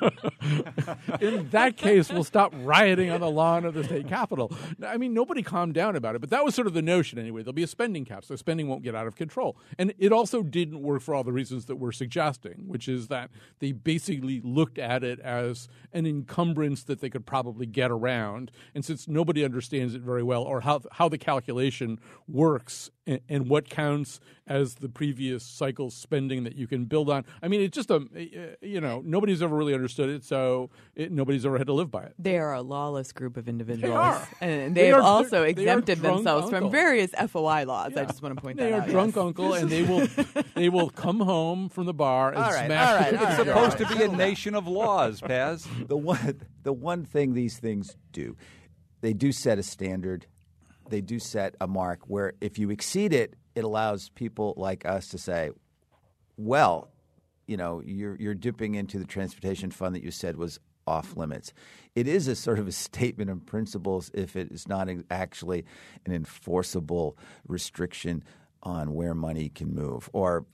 [1.20, 4.52] In that case, we'll stop rioting on the lawn of the state capitol.
[4.84, 7.42] I mean, nobody calmed down about it, but that was sort of the notion anyway.
[7.42, 9.56] There'll be a spending cap, so spending won't get out of control.
[9.78, 13.30] And it also didn't work for all the reasons that we're suggesting, which is that
[13.60, 18.50] they basically looked at it as an encumbrance that they could probably get around.
[18.74, 23.48] And since nobody understands it very well or how, how the calculation works and, and
[23.48, 27.74] what counts as the previous cycle spending that you can build on, I mean, it's
[27.74, 31.58] just a, eh, eh, you know, nobody's ever really understood it, so it, nobody's ever
[31.58, 32.14] had to live by it.
[32.18, 34.28] They are a lawless group of individuals, are.
[34.40, 36.60] and They they have are- also exempted drunk themselves uncle.
[36.60, 37.96] from various FOI laws.
[37.96, 38.86] I just want to point They that out.
[38.86, 39.12] They are out.
[39.12, 39.24] drunk yes.
[39.24, 40.06] uncle, and they will
[40.54, 42.88] they will come home from the bar and All right, smash.
[42.88, 43.46] all right, the all It's right.
[43.46, 43.68] jar.
[43.70, 45.66] supposed to be a nation of laws, Paz.
[45.86, 48.36] the one the one thing these things do,
[49.00, 50.26] they do set a standard.
[50.90, 55.08] They do set a mark where if you exceed it, it allows people like us
[55.08, 55.50] to say,
[56.36, 56.90] "Well,
[57.46, 61.52] you know, you're you're dipping into the transportation fund that you said was off limits."
[61.94, 65.64] It is a sort of a statement of principles if it is not actually
[66.06, 68.22] an enforceable restriction
[68.62, 70.44] on where money can move, or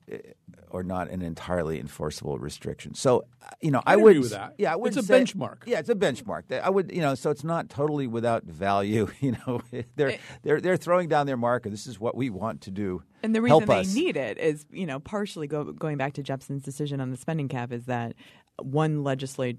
[0.75, 2.95] or not an entirely enforceable restriction.
[2.95, 3.27] So,
[3.61, 4.55] you know, I, I would with that.
[4.59, 4.89] Yeah, I would.
[4.89, 5.59] It's a say, benchmark.
[5.67, 6.61] Yeah, it's a benchmark.
[6.61, 9.09] I would, you know, so it's not totally without value.
[9.21, 9.63] You know,
[9.97, 11.71] they're they're they're throwing down their marker.
[11.71, 13.03] This is what we want to do.
[13.23, 13.95] And the reason Help they us.
[13.95, 17.49] need it is, you know, partially go, going back to Jepsen's decision on the spending
[17.49, 18.15] cap is that
[18.61, 19.59] one legislate,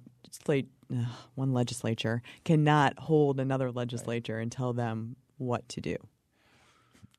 [1.34, 5.96] one legislature cannot hold another legislature and tell them what to do.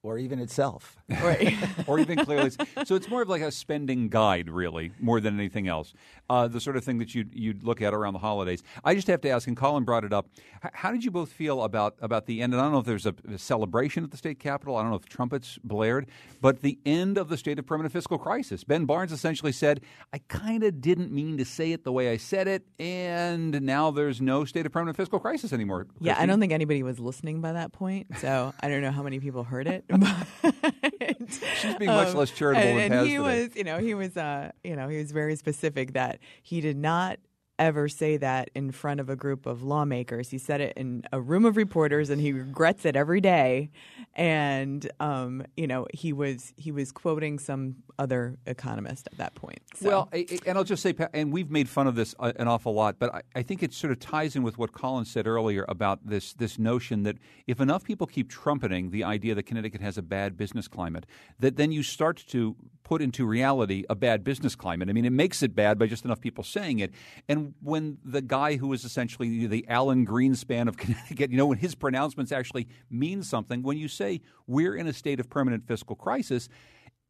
[0.06, 0.96] Or even itself.
[1.08, 1.54] Right.
[1.86, 2.50] or even clearly.
[2.84, 5.92] So it's more of like a spending guide, really, more than anything else.
[6.30, 8.62] Uh, the sort of thing that you'd, you'd look at around the holidays.
[8.84, 10.28] I just have to ask, and Colin brought it up.
[10.64, 12.52] h- How did you both feel about about the end?
[12.52, 14.76] And I don't know if there's a, a celebration at the state capitol.
[14.76, 16.06] I don't know if trumpets blared,
[16.40, 18.64] but the end of the state of permanent fiscal crisis.
[18.64, 19.80] Ben Barnes essentially said,
[20.12, 23.90] "I kind of didn't mean to say it the way I said it, and now
[23.90, 27.40] there's no state of permanent fiscal crisis anymore." yeah, I don't think anybody was listening
[27.40, 29.84] by that point, so I don't know how many people heard it.
[31.60, 33.42] She's being much less charitable and, than and he today.
[33.44, 36.76] was, you know, he was, uh, you know, he was very specific that he did
[36.76, 37.18] not
[37.58, 40.30] ever say that in front of a group of lawmakers.
[40.30, 43.70] He said it in a room of reporters, and he regrets it every day.
[44.14, 49.60] And um, you know, he was he was quoting some other economist at that point.
[49.74, 49.88] So.
[49.88, 50.08] Well,
[50.46, 53.14] and I'll just say, and we've made fun of this uh, an awful lot, but
[53.14, 56.32] I, I think it sort of ties in with what Colin said earlier about this
[56.34, 57.16] this notion that
[57.46, 61.06] if enough people keep trumpeting the idea that Connecticut has a bad business climate,
[61.38, 64.88] that then you start to put into reality a bad business climate.
[64.88, 66.92] I mean, it makes it bad by just enough people saying it.
[67.28, 71.58] And when the guy who is essentially the Alan Greenspan of Connecticut, you know, when
[71.58, 75.96] his pronouncements actually mean something, when you say we're in a state of permanent fiscal
[75.96, 76.48] crisis,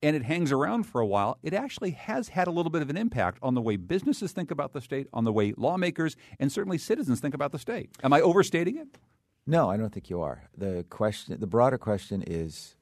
[0.03, 2.91] and it hangs around for a while, it actually has had a little bit of
[2.91, 6.53] an impact on the way businesses think about the state, on the way lawmakers and
[6.53, 7.91] certainly citizens think about the state.
[8.03, 8.99] Am I overstating it?
[9.47, 10.43] No, I don't think you are.
[10.57, 12.77] The question, the broader question is,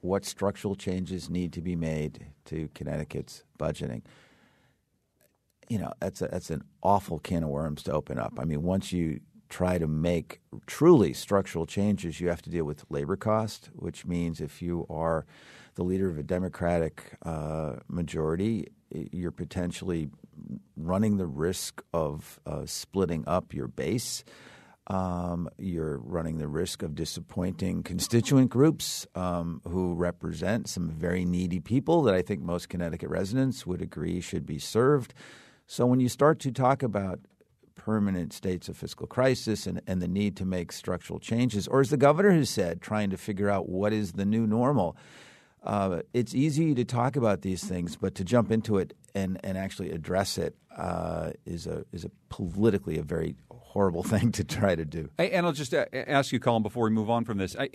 [0.00, 4.02] what structural changes need to be made to Connecticut's budgeting?
[5.68, 8.34] You know, that's a, that's an awful can of worms to open up.
[8.38, 12.84] I mean, once you try to make truly structural changes, you have to deal with
[12.90, 15.26] labor cost, which means if you are
[15.74, 20.08] the leader of a Democratic uh, majority, you're potentially
[20.76, 24.24] running the risk of uh, splitting up your base.
[24.86, 31.58] Um, you're running the risk of disappointing constituent groups um, who represent some very needy
[31.58, 35.14] people that I think most Connecticut residents would agree should be served.
[35.66, 37.20] So when you start to talk about
[37.74, 41.90] permanent states of fiscal crisis and, and the need to make structural changes, or as
[41.90, 44.96] the governor has said, trying to figure out what is the new normal.
[45.62, 49.56] Uh, it's easy to talk about these things, but to jump into it and, and
[49.56, 54.74] actually address it uh, is a is a politically a very horrible thing to try
[54.74, 55.08] to do.
[55.18, 57.56] And I'll just uh, ask you, Colin, before we move on from this.
[57.56, 57.70] I,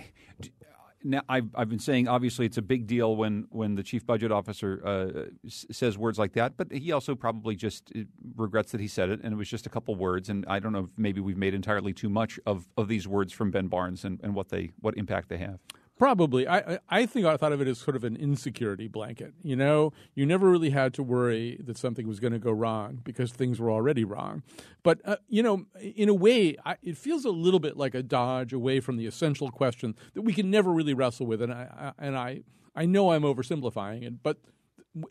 [1.04, 4.32] now, I've, I've been saying obviously it's a big deal when, when the chief budget
[4.32, 8.02] officer uh, says words like that, but he also probably just uh,
[8.36, 10.30] regrets that he said it, and it was just a couple words.
[10.30, 13.32] And I don't know if maybe we've made entirely too much of, of these words
[13.32, 15.60] from Ben Barnes and, and what they what impact they have.
[16.00, 16.48] Probably.
[16.48, 19.34] I, I think I thought of it as sort of an insecurity blanket.
[19.44, 23.02] You know, you never really had to worry that something was going to go wrong
[23.04, 24.42] because things were already wrong.
[24.82, 28.02] But, uh, you know, in a way, I, it feels a little bit like a
[28.02, 31.42] dodge away from the essential question that we can never really wrestle with.
[31.42, 32.44] And I, I, and I,
[32.78, 34.38] I know I'm oversimplifying it, but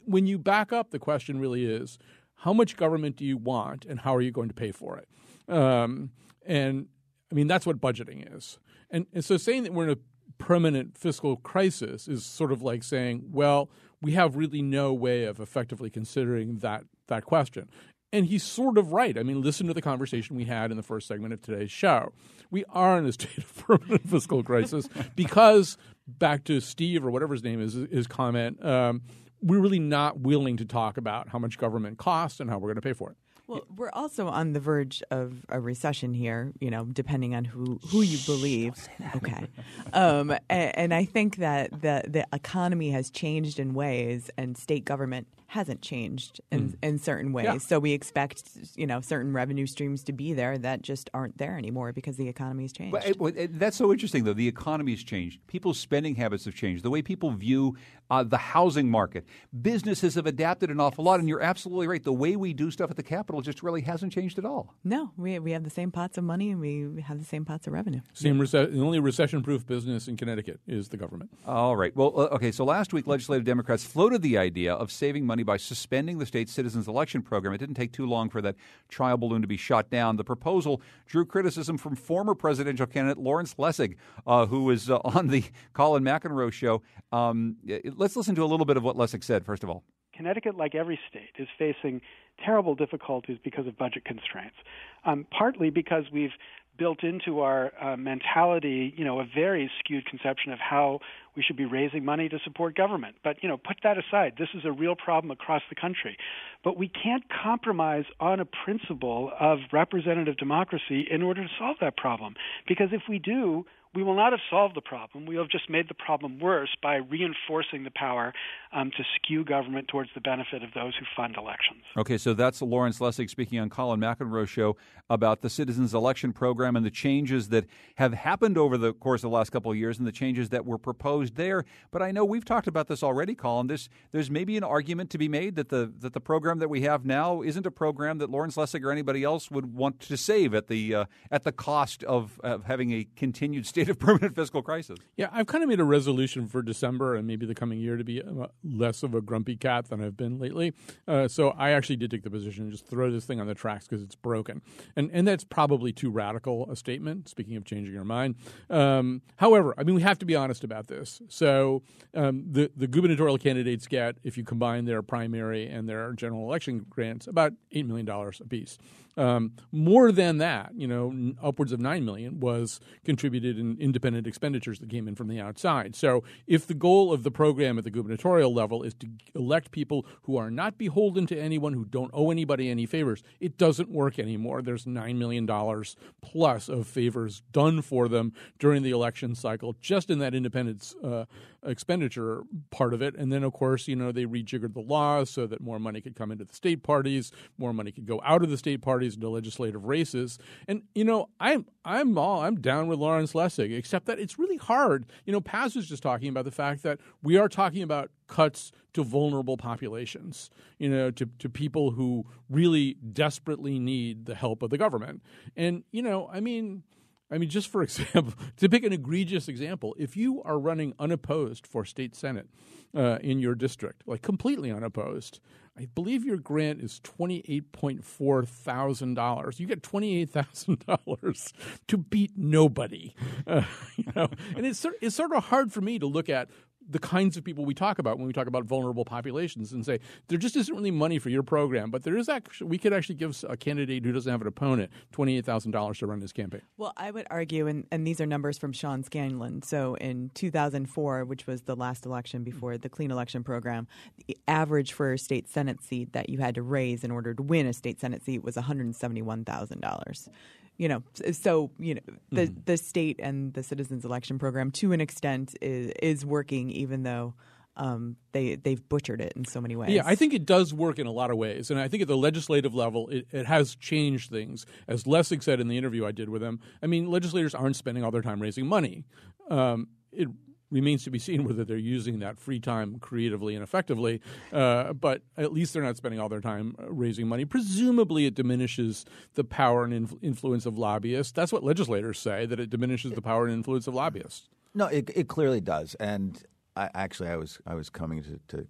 [0.06, 1.98] when you back up, the question really is
[2.36, 5.54] how much government do you want and how are you going to pay for it?
[5.54, 6.12] Um,
[6.46, 6.86] and
[7.30, 8.58] I mean, that's what budgeting is.
[8.90, 9.98] And, and so saying that we're in a
[10.38, 13.70] permanent fiscal crisis is sort of like saying, well,
[14.00, 17.68] we have really no way of effectively considering that, that question.
[18.12, 19.18] And he's sort of right.
[19.18, 22.12] I mean, listen to the conversation we had in the first segment of today's show.
[22.50, 27.34] We are in a state of permanent fiscal crisis because, back to Steve or whatever
[27.34, 29.02] his name is, his comment, um,
[29.42, 32.76] we're really not willing to talk about how much government costs and how we're going
[32.76, 33.16] to pay for it.
[33.48, 37.80] Well, we're also on the verge of a recession here, you know, depending on who,
[37.88, 38.74] who you believe.
[39.16, 39.46] Okay.
[39.94, 44.84] Um, and, and I think that the, the economy has changed in ways and state
[44.84, 47.44] government hasn't changed in, in certain ways.
[47.46, 47.56] Yeah.
[47.58, 48.42] So we expect,
[48.76, 52.28] you know, certain revenue streams to be there that just aren't there anymore because the
[52.28, 52.92] economy has changed.
[52.92, 54.34] But it, well, it- that's so interesting, though.
[54.34, 55.40] The economy has changed.
[55.46, 56.82] People's spending habits have changed.
[56.84, 57.76] The way people view
[58.10, 59.24] uh, the housing market,
[59.62, 61.18] businesses have adapted an awful lot.
[61.20, 62.02] And you're absolutely right.
[62.02, 64.74] The way we do stuff at the Capitol just really hasn't changed at all.
[64.84, 67.66] no, we, we have the same pots of money and we have the same pots
[67.66, 68.00] of revenue.
[68.12, 71.30] Same rece- the only recession-proof business in Connecticut is the government.
[71.46, 71.94] All right.
[71.96, 72.52] Well, uh, okay.
[72.52, 76.52] So last week, legislative Democrats floated the idea of saving money by suspending the state's
[76.52, 77.54] citizens election program.
[77.54, 78.56] It didn't take too long for that
[78.88, 80.16] trial balloon to be shot down.
[80.16, 83.96] The proposal drew criticism from former presidential candidate Lawrence Lessig,
[84.26, 86.82] uh, who was uh, on the Colin McEnroe show.
[87.12, 87.56] Um,
[87.96, 89.84] let's listen to a little bit of what Lessig said, first of all.
[90.18, 92.00] Connecticut, like every state, is facing
[92.44, 94.56] terrible difficulties because of budget constraints.
[95.04, 96.32] Um, partly because we've
[96.78, 101.00] built into our uh, mentality, you know, a very skewed conception of how
[101.36, 103.16] we should be raising money to support government.
[103.22, 104.34] But, you know, put that aside.
[104.38, 106.16] This is a real problem across the country.
[106.64, 111.96] But we can't compromise on a principle of representative democracy in order to solve that
[111.96, 112.34] problem.
[112.66, 115.26] Because if we do, we will not have solved the problem.
[115.26, 118.32] We will have just made the problem worse by reinforcing the power
[118.72, 121.82] um, to skew government towards the benefit of those who fund elections.
[121.96, 124.76] Okay, so that's Lawrence Lessig speaking on Colin McEnroe's show
[125.10, 129.30] about the Citizens Election Program and the changes that have happened over the course of
[129.30, 131.64] the last couple of years and the changes that were proposed there.
[131.90, 133.66] But I know we've talked about this already, Colin.
[133.66, 136.82] There's, there's maybe an argument to be made that the that the program that we
[136.82, 140.54] have now isn't a program that Lawrence Lessig or anybody else would want to save
[140.54, 144.62] at the uh, at the cost of, of having a continued state of permanent fiscal
[144.62, 144.98] crisis.
[145.16, 148.04] Yeah, I've kind of made a resolution for December and maybe the coming year to
[148.04, 150.72] be uh, less of a grumpy cat than I've been lately.
[151.06, 153.54] Uh, so I actually did take the position and just throw this thing on the
[153.54, 154.62] tracks because it's broken,
[154.96, 157.28] and and that's probably too radical a statement.
[157.28, 158.36] Speaking of changing your mind,
[158.70, 161.22] um, however, I mean we have to be honest about this.
[161.28, 161.82] So
[162.14, 166.86] um, the the gubernatorial candidates get, if you combine their primary and their general election
[166.88, 168.78] grants, about eight million dollars apiece.
[169.18, 174.78] Um, more than that, you know, upwards of nine million was contributed in independent expenditures
[174.78, 175.96] that came in from the outside.
[175.96, 180.06] So, if the goal of the program at the gubernatorial level is to elect people
[180.22, 184.20] who are not beholden to anyone, who don't owe anybody any favors, it doesn't work
[184.20, 184.62] anymore.
[184.62, 190.10] There's nine million dollars plus of favors done for them during the election cycle, just
[190.10, 191.24] in that independent uh,
[191.64, 193.16] expenditure part of it.
[193.16, 196.14] And then, of course, you know, they rejiggered the laws so that more money could
[196.14, 199.28] come into the state parties, more money could go out of the state parties into
[199.28, 200.38] legislative races.
[200.66, 204.56] And, you know, I'm I'm all I'm down with Lawrence Lessig, except that it's really
[204.56, 205.06] hard.
[205.24, 208.72] You know, Paz was just talking about the fact that we are talking about cuts
[208.94, 214.70] to vulnerable populations, you know, to, to people who really desperately need the help of
[214.70, 215.22] the government.
[215.56, 216.82] And, you know, I mean,
[217.30, 221.66] I mean, just for example, to pick an egregious example, if you are running unopposed
[221.66, 222.48] for state senate
[222.94, 225.40] uh, in your district, like completely unopposed,
[225.78, 229.60] I believe your grant is twenty eight point four thousand dollars.
[229.60, 231.52] You get twenty eight thousand dollars
[231.86, 233.14] to beat nobody,
[233.46, 233.62] uh,
[233.96, 234.28] you know.
[234.56, 236.50] And it's it's sort of hard for me to look at
[236.88, 240.00] the kinds of people we talk about when we talk about vulnerable populations and say
[240.28, 243.14] there just isn't really money for your program, but there is actually we could actually
[243.14, 246.32] give a candidate who doesn't have an opponent twenty eight thousand dollars to run his
[246.32, 246.62] campaign.
[246.76, 249.62] Well, I would argue, and, and these are numbers from Sean Scanlon.
[249.62, 253.86] So in two thousand four, which was the last election before the clean election program,
[254.26, 257.42] the average for a state senate seat that you had to raise in order to
[257.42, 260.28] win a state senate seat was one hundred seventy one thousand dollars
[260.78, 262.64] you know, so you know the mm.
[262.64, 267.34] the state and the citizens election program to an extent is is working, even though.
[267.80, 269.90] Um, they they've butchered it in so many ways.
[269.90, 272.08] Yeah, I think it does work in a lot of ways, and I think at
[272.08, 274.66] the legislative level, it, it has changed things.
[274.88, 278.02] As Lessig said in the interview I did with him, I mean, legislators aren't spending
[278.02, 279.04] all their time raising money.
[279.48, 280.26] Um, it
[280.70, 284.20] remains to be seen whether they're using that free time creatively and effectively.
[284.52, 287.44] Uh, but at least they're not spending all their time uh, raising money.
[287.44, 289.04] Presumably, it diminishes
[289.34, 291.32] the power and inf- influence of lobbyists.
[291.32, 294.48] That's what legislators say that it diminishes the power and influence of lobbyists.
[294.74, 295.94] No, it, it clearly does.
[295.96, 296.42] And
[296.76, 298.66] I, actually, I was I was coming to, to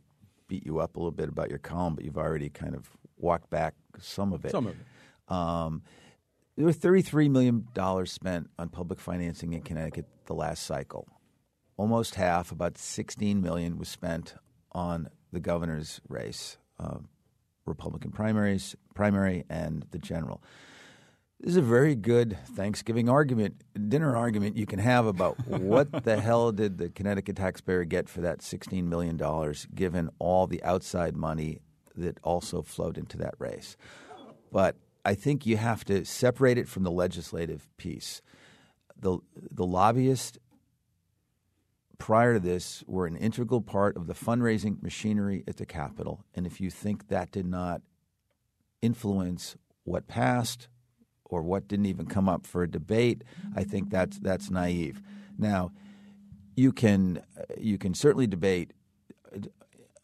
[0.47, 3.51] beat you up a little bit about your column, but you've already kind of walked
[3.51, 4.51] back some of it.
[4.51, 5.33] Some of it.
[5.33, 5.83] Um,
[6.57, 7.67] there were $33 million
[8.07, 11.07] spent on public financing in Connecticut the last cycle
[11.79, 14.35] almost half, about 16 million, was spent
[14.73, 16.99] on the governor's race, uh,
[17.65, 20.43] Republican primaries, primary, and the general.
[21.41, 26.21] This is a very good Thanksgiving argument, dinner argument you can have about what the
[26.21, 29.19] hell did the Connecticut taxpayer get for that $16 million,
[29.75, 31.61] given all the outside money
[31.95, 33.77] that also flowed into that race.
[34.51, 38.21] But I think you have to separate it from the legislative piece.
[39.01, 40.39] The, the lobbyist
[41.99, 46.25] prior to this were an integral part of the fundraising machinery at the Capitol.
[46.35, 47.83] And if you think that did not
[48.81, 50.69] influence what passed
[51.25, 53.23] or what didn't even come up for a debate,
[53.55, 55.03] I think that's that's naive.
[55.37, 55.73] Now,
[56.57, 57.23] you can
[57.59, 58.73] you can certainly debate
[59.35, 59.41] uh,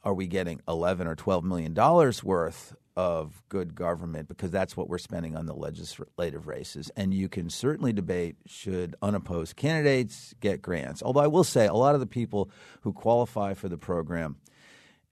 [0.02, 4.88] are we getting 11 or 12 million dollars worth of good government because that's what
[4.88, 6.90] we're spending on the legislative races.
[6.96, 11.02] And you can certainly debate should unopposed candidates get grants.
[11.02, 12.50] Although I will say a lot of the people
[12.82, 14.36] who qualify for the program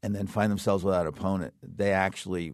[0.02, 2.52] and then find themselves without opponent, they actually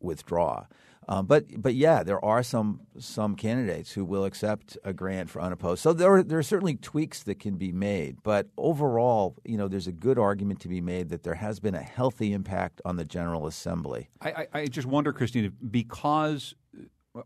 [0.00, 0.66] withdraw.
[1.08, 5.40] Um, but but yeah, there are some some candidates who will accept a grant for
[5.40, 5.82] unopposed.
[5.82, 8.16] So there are, there are certainly tweaks that can be made.
[8.22, 11.74] But overall, you know, there's a good argument to be made that there has been
[11.74, 14.10] a healthy impact on the General Assembly.
[14.20, 16.54] I, I, I just wonder, Christina, because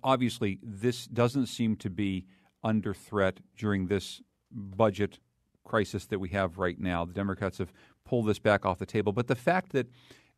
[0.04, 2.26] obviously this doesn't seem to be
[2.62, 4.20] under threat during this
[4.52, 5.18] budget
[5.64, 7.06] crisis that we have right now.
[7.06, 7.72] The Democrats have
[8.04, 9.86] pulled this back off the table, but the fact that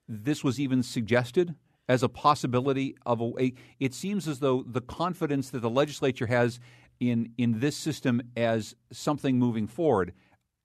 [0.07, 1.55] this was even suggested
[1.93, 3.53] as a possibility of a way.
[3.78, 6.59] It seems as though the confidence that the legislature has
[7.01, 10.14] in in this system as something moving forward.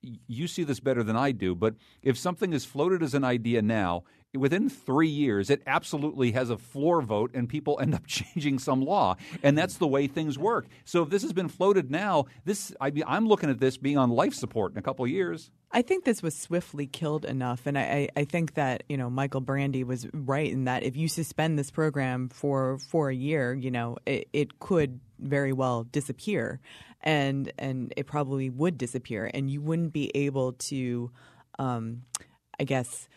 [0.01, 3.61] You see this better than I do, but if something is floated as an idea
[3.61, 4.03] now,
[4.35, 8.81] within three years, it absolutely has a floor vote and people end up changing some
[8.81, 9.15] law.
[9.43, 10.67] And that's the way things work.
[10.85, 14.09] So if this has been floated now, this I, am looking at this being on
[14.09, 15.51] life support in a couple of years.
[15.71, 19.41] I think this was swiftly killed enough, and I, I think that you know Michael
[19.41, 23.69] Brandi was right in that if you suspend this program for for a year, you
[23.69, 26.61] know it, it could very well disappear,
[27.01, 31.11] and and it probably would disappear, and you wouldn't be able to,
[31.59, 32.03] um,
[32.59, 33.09] I guess.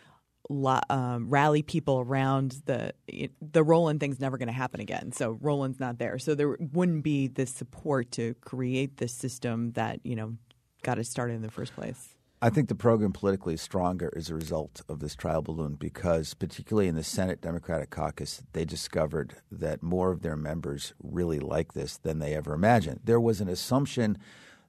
[0.89, 2.93] Um, rally people around the
[3.41, 5.11] the Rowland thing's never going to happen again.
[5.11, 6.19] So Rowland's not there.
[6.19, 10.35] So there wouldn't be this support to create this system that you know
[10.83, 12.15] got us started in the first place.
[12.43, 16.33] I think the program politically is stronger as a result of this trial balloon because,
[16.33, 21.73] particularly in the Senate Democratic caucus, they discovered that more of their members really like
[21.73, 23.01] this than they ever imagined.
[23.03, 24.17] There was an assumption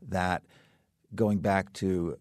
[0.07, 0.43] that
[1.14, 2.18] going back to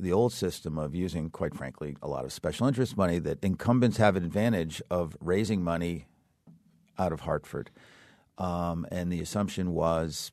[0.00, 3.96] the old system of using, quite frankly, a lot of special interest money, that incumbents
[3.98, 6.06] have an advantage of raising money
[6.98, 7.70] out of Hartford.
[8.38, 10.32] Um, and the assumption was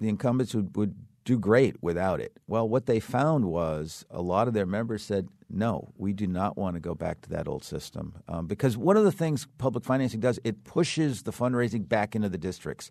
[0.00, 0.94] the incumbents would, would
[1.24, 2.38] do great without it.
[2.46, 6.56] Well, what they found was a lot of their members said, no, we do not
[6.56, 8.14] want to go back to that old system.
[8.28, 12.28] Um, because one of the things public financing does, it pushes the fundraising back into
[12.28, 12.90] the districts.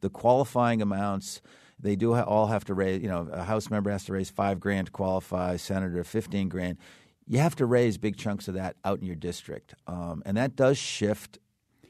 [0.00, 1.40] The qualifying amounts,
[1.78, 4.60] they do all have to raise, you know, a House member has to raise five
[4.60, 6.78] grand to qualify, Senator 15 grand.
[7.26, 9.74] You have to raise big chunks of that out in your district.
[9.86, 11.38] Um, and that does shift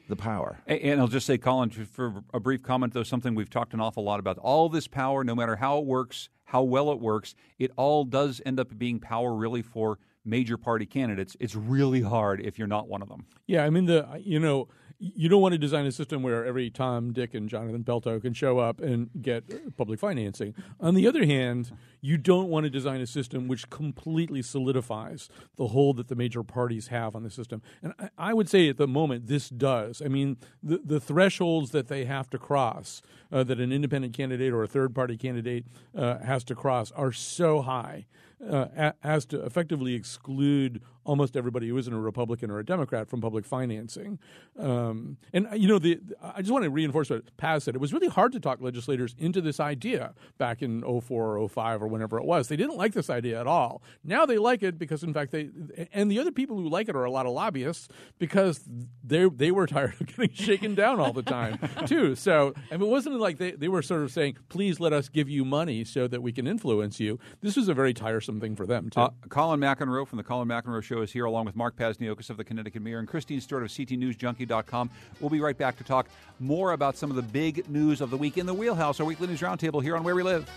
[0.09, 0.61] the power.
[0.67, 4.05] And I'll just say, Colin, for a brief comment, though, something we've talked an awful
[4.05, 4.39] lot about.
[4.39, 8.41] All this power, no matter how it works, how well it works, it all does
[8.45, 11.37] end up being power really for major party candidates.
[11.41, 13.27] It's really hard if you're not one of them.
[13.47, 14.69] Yeah, I mean, the you know,
[14.99, 18.33] you don't want to design a system where every Tom, Dick, and Jonathan Pelto can
[18.33, 20.55] show up and get public financing.
[20.81, 25.69] On the other hand, you don't want to design a system which completely solidifies the
[25.69, 27.63] hold that the major parties have on the system.
[27.83, 30.03] And I, I would say at the moment this does.
[30.03, 34.53] I mean, the, the thresholds that they have to cross, uh, that an independent candidate
[34.53, 35.67] or a third party candidate
[35.97, 38.07] uh, has to cross, are so high
[38.49, 43.21] uh, as to effectively exclude almost everybody who isn't a Republican or a Democrat from
[43.21, 44.19] public financing.
[44.59, 47.75] Um, and you know, the, I just want to reinforce what Paz said.
[47.75, 51.83] It was really hard to talk legislators into this idea back in 04 or 05
[51.83, 52.49] or whenever it was.
[52.49, 53.83] They didn't like this idea at all.
[54.03, 55.51] Now they like it because, in fact, they
[55.93, 57.89] and the other people who like it are a lot of lobbyists
[58.19, 58.61] because
[59.03, 62.15] they they were tired of getting shaken down all the time too.
[62.15, 65.29] So mean, it wasn't like they, they were sort of saying, "Please let us give
[65.29, 68.67] you money so that we can influence you." This was a very tiresome thing for
[68.67, 69.01] them too.
[69.01, 72.37] Uh, Colin McEnroe from the Colin McEnroe Show is here, along with Mark Pazniokas of
[72.37, 74.91] the Connecticut Mirror and Christine Stewart of CTNewsJunkie.com.
[75.21, 76.07] We'll be right back to talk
[76.41, 79.27] more about some of the big news of the week in the Wheelhouse, our weekly
[79.27, 80.49] news roundtable here on Where We Live.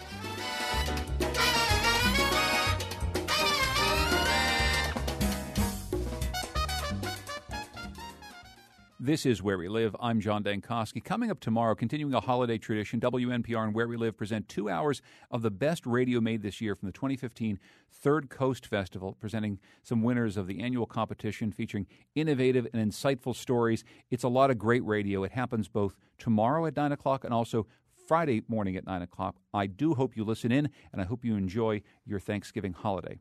[9.08, 9.95] This is Where We Live.
[10.01, 11.01] I'm John Dankosky.
[11.01, 15.01] Coming up tomorrow, continuing a holiday tradition, WNPR and Where We Live present two hours
[15.32, 17.58] of the best radio made this year from the 2015
[17.89, 23.86] Third Coast Festival, presenting some winners of the annual competition featuring innovative and insightful stories.
[24.12, 25.24] It's a lot of great radio.
[25.24, 27.66] It happens both tomorrow at 9 o'clock and also
[28.10, 29.38] Friday morning at 9 o'clock.
[29.53, 33.20] I do hope you listen in, and I hope you enjoy your Thanksgiving holiday.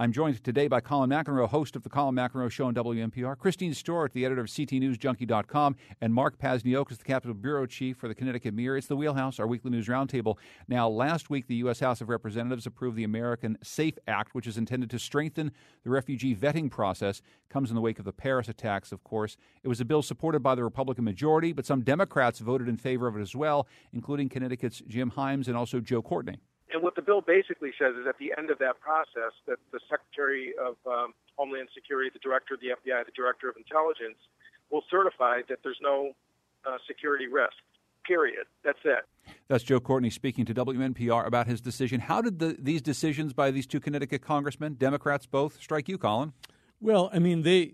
[0.00, 3.74] I'm joined today by Colin McEnroe, host of the Colin McEnroe Show on WNPR, Christine
[3.74, 8.54] Stewart, the editor of CTNewsJunkie.com, and Mark Pazniokas, the Capitol Bureau Chief for the Connecticut
[8.54, 8.78] Mirror.
[8.78, 10.38] It's the Wheelhouse, our weekly news roundtable.
[10.68, 11.80] Now, last week, the U.S.
[11.80, 15.52] House of Representatives approved the American SAFE Act, which is intended to strengthen
[15.84, 17.20] the refugee vetting process.
[17.50, 19.36] Comes in the wake of the Paris attacks, of course.
[19.62, 23.06] It was a bill supported by the Republican majority, but some Democrats voted in favor
[23.06, 26.38] of it as well, including Connecticut's Jim Himes and also Joe Courtney.
[26.72, 29.80] And what the bill basically says is at the end of that process that the
[29.88, 34.18] Secretary of um, Homeland Security, the Director of the FBI, the Director of Intelligence
[34.70, 36.12] will certify that there's no
[36.64, 37.56] uh, security risk.
[38.06, 38.46] Period.
[38.64, 39.04] That's it.
[39.48, 42.00] That's Joe Courtney speaking to WNPR about his decision.
[42.00, 46.32] How did the, these decisions by these two Connecticut congressmen, Democrats both, strike you, Colin?
[46.80, 47.72] Well, I mean, they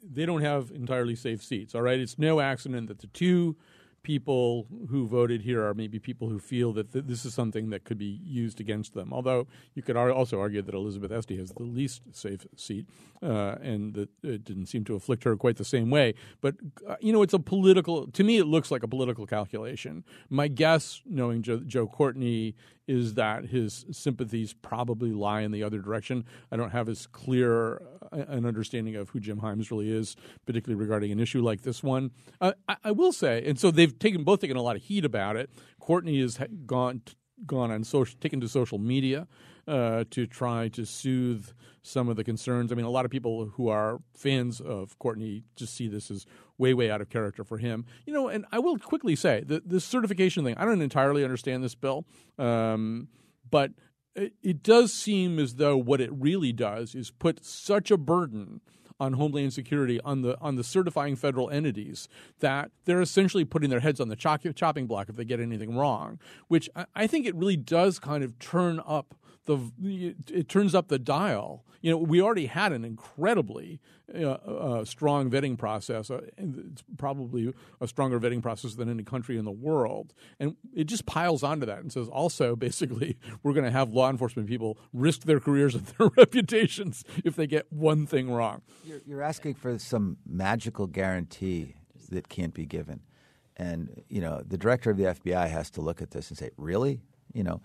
[0.00, 1.74] they don't have entirely safe seats.
[1.74, 3.56] All right, it's no accident that the two
[4.02, 7.84] people who voted here are maybe people who feel that th- this is something that
[7.84, 9.12] could be used against them.
[9.12, 12.86] Although you could ar- also argue that Elizabeth Esty has the least safe seat,
[13.22, 16.14] uh, and that it didn't seem to afflict her quite the same way.
[16.40, 16.54] But
[16.86, 18.06] uh, you know, it's a political.
[18.06, 20.04] To me, it looks like a political calculation.
[20.30, 22.54] My guess, knowing Joe, Joe Courtney,
[22.88, 26.24] is that his sympathies probably lie in the other direction.
[26.50, 30.16] I don't have as clear an understanding of who Jim Himes really is,
[30.46, 32.10] particularly regarding an issue like this one.
[32.40, 35.04] Uh, I, I, will say, and so they've taken both taken a lot of heat
[35.04, 35.50] about it.
[35.78, 37.02] Courtney has gone
[37.46, 39.28] gone on social, taken to social media
[39.68, 41.46] uh, to try to soothe
[41.82, 42.72] some of the concerns.
[42.72, 46.26] I mean, a lot of people who are fans of Courtney just see this as
[46.58, 47.86] way, way out of character for him.
[48.04, 51.64] You know, and I will quickly say that this certification thing, I don't entirely understand
[51.64, 52.04] this bill,
[52.38, 53.08] um,
[53.50, 53.72] but
[54.14, 58.60] it, it does seem as though what it really does is put such a burden
[59.00, 62.08] on Homeland Security on the on the certifying federal entities
[62.40, 66.18] that they're essentially putting their heads on the chopping block if they get anything wrong.
[66.48, 69.14] Which I, I think it really does kind of turn up
[69.48, 71.64] the it turns up the dial.
[71.80, 73.80] You know, we already had an incredibly
[74.12, 76.10] uh, uh, strong vetting process.
[76.10, 80.84] Uh, it's probably a stronger vetting process than any country in the world, and it
[80.84, 84.78] just piles onto that and says also basically we're going to have law enforcement people
[84.92, 88.62] risk their careers and their reputations if they get one thing wrong.
[88.84, 91.74] You're, you're asking for some magical guarantee
[92.10, 93.00] that can't be given,
[93.56, 96.50] and you know the director of the FBI has to look at this and say,
[96.56, 97.00] really,
[97.32, 97.60] you know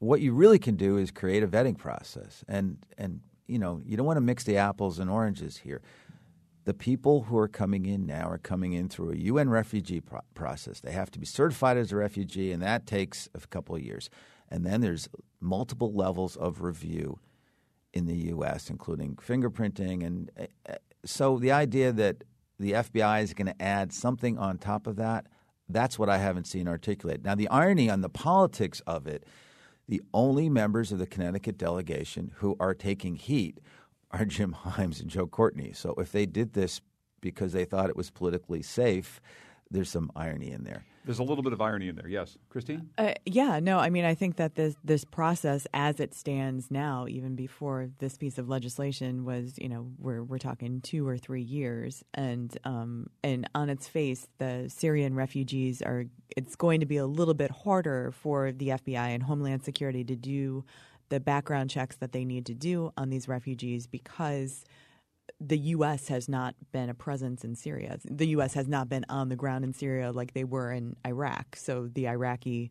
[0.00, 3.96] what you really can do is create a vetting process, and and you know you
[3.96, 5.80] don't want to mix the apples and oranges here.
[6.64, 10.20] The people who are coming in now are coming in through a UN refugee pro-
[10.34, 10.80] process.
[10.80, 14.10] They have to be certified as a refugee, and that takes a couple of years.
[14.50, 15.08] And then there's
[15.40, 17.18] multiple levels of review
[17.92, 20.04] in the U.S., including fingerprinting.
[20.04, 20.30] And
[20.68, 20.74] uh,
[21.04, 22.24] so the idea that
[22.58, 25.26] the FBI is going to add something on top of that,
[25.68, 27.24] that's what I haven't seen articulated.
[27.24, 29.24] Now, the irony on the politics of it
[29.90, 33.58] the only members of the Connecticut delegation who are taking heat
[34.12, 35.72] are Jim Himes and Joe Courtney.
[35.72, 36.80] So if they did this
[37.20, 39.20] because they thought it was politically safe,
[39.68, 40.84] there's some irony in there.
[41.04, 42.36] There's a little bit of irony in there, yes.
[42.50, 42.90] Christine?
[42.98, 47.06] Uh, yeah, no, I mean, I think that this this process, as it stands now,
[47.08, 51.42] even before this piece of legislation was, you know, we're we're talking two or three
[51.42, 56.04] years, and um, and on its face, the Syrian refugees are.
[56.36, 60.14] It's going to be a little bit harder for the FBI and Homeland Security to
[60.14, 60.64] do
[61.08, 64.64] the background checks that they need to do on these refugees because
[65.40, 66.08] the U.S.
[66.08, 67.98] has not been a presence in Syria.
[68.04, 68.54] The U.S.
[68.54, 71.56] has not been on the ground in Syria like they were in Iraq.
[71.56, 72.70] So the Iraqi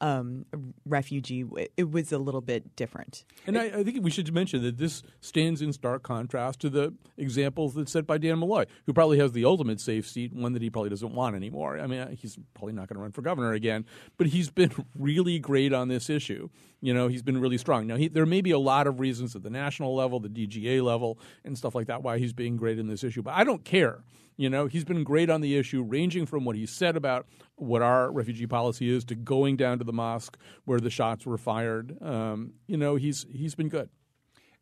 [0.00, 0.44] um,
[0.84, 1.44] refugee,
[1.76, 3.24] it was a little bit different.
[3.46, 6.94] And I, I, think we should mention that this stands in stark contrast to the
[7.16, 10.62] examples that set by Dan Malloy, who probably has the ultimate safe seat, one that
[10.62, 11.78] he probably doesn't want anymore.
[11.78, 13.86] I mean, he's probably not going to run for governor again,
[14.16, 16.48] but he's been really great on this issue.
[16.80, 17.86] You know, he's been really strong.
[17.86, 20.82] Now, he, there may be a lot of reasons at the national level, the DGA
[20.82, 23.64] level, and stuff like that why he's being great in this issue, but I don't
[23.64, 24.00] care.
[24.36, 27.26] You know, he's been great on the issue, ranging from what he said about
[27.56, 31.38] what our refugee policy is to going down to the mosque where the shots were
[31.38, 31.96] fired.
[32.02, 33.88] Um, you know, he's he's been good.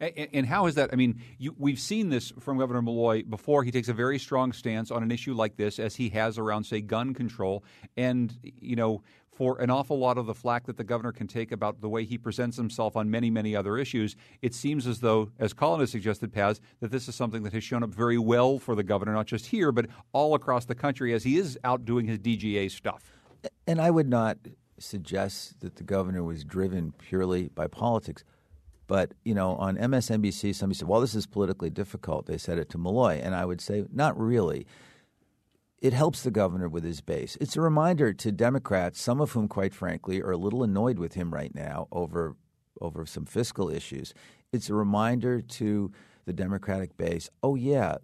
[0.01, 0.91] And, how is that?
[0.93, 3.63] I mean, you, we've seen this from Governor Malloy before.
[3.63, 6.65] He takes a very strong stance on an issue like this, as he has around,
[6.65, 7.63] say, gun control.
[7.97, 9.05] And, you know,
[9.35, 12.05] for an awful lot of the flack that the governor can take about the way
[12.05, 15.91] he presents himself on many, many other issues, it seems as though, as Colin has
[15.91, 19.15] suggested, Paz, that this is something that has shown up very well for the governor,
[19.15, 22.71] not just here, but all across the country as he is out doing his DGA
[22.71, 23.11] stuff.
[23.67, 24.37] And I would not
[24.79, 28.25] suggest that the governor was driven purely by politics.
[28.87, 32.27] But, you know, on MSNBC, somebody said, well, this is politically difficult.
[32.27, 33.21] They said it to Malloy.
[33.23, 34.67] And I would say, not really
[35.83, 37.37] it helps the governor with his base.
[37.41, 41.15] It's a reminder to Democrats, some of whom, quite frankly, are a little annoyed with
[41.15, 42.37] him right now over
[42.81, 44.15] over some fiscal issues.
[44.53, 45.93] It's a reminder to
[46.25, 47.29] the Democratic base.
[47.43, 47.97] Oh yeah,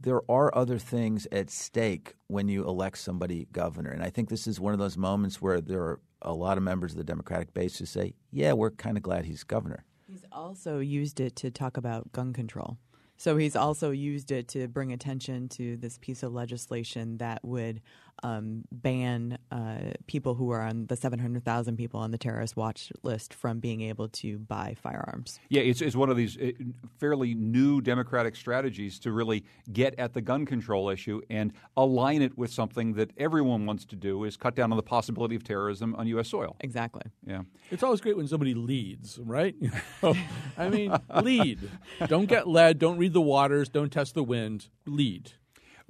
[0.00, 4.46] there are other things at stake when you elect somebody governor, and I think this
[4.46, 7.54] is one of those moments where there are a lot of members of the Democratic
[7.54, 11.50] base who say, "Yeah, we're kind of glad he's governor." He's also used it to
[11.50, 12.76] talk about gun control.
[13.22, 17.80] So he's also used it to bring attention to this piece of legislation that would
[18.22, 23.34] um, ban uh, people who are on the 700,000 people on the terrorist watch list
[23.34, 25.40] from being able to buy firearms.
[25.48, 26.50] Yeah, it's, it's one of these uh,
[26.98, 32.36] fairly new democratic strategies to really get at the gun control issue and align it
[32.36, 35.94] with something that everyone wants to do is cut down on the possibility of terrorism
[35.96, 36.28] on U.S.
[36.28, 36.56] soil.
[36.60, 37.02] Exactly.
[37.26, 37.42] Yeah.
[37.70, 39.54] It's always great when somebody leads, right?
[40.58, 41.58] I mean, lead.
[42.06, 42.78] Don't get led.
[42.78, 43.68] Don't read the waters.
[43.68, 44.68] Don't test the wind.
[44.86, 45.32] Lead.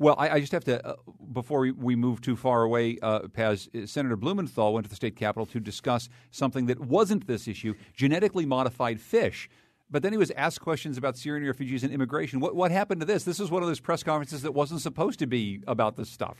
[0.02, 0.96] Well, I, I just have to, uh,
[1.32, 4.96] before we, we move too far away, uh, Paz, uh, Senator Blumenthal went to the
[4.96, 9.48] state capitol to discuss something that wasn't this issue genetically modified fish.
[9.88, 12.40] But then he was asked questions about Syrian refugees and immigration.
[12.40, 13.22] What, what happened to this?
[13.22, 16.36] This is one of those press conferences that wasn't supposed to be about this stuff.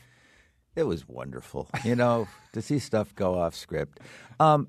[0.75, 4.01] It was wonderful, you know, to see stuff go off script.
[4.41, 4.67] Um,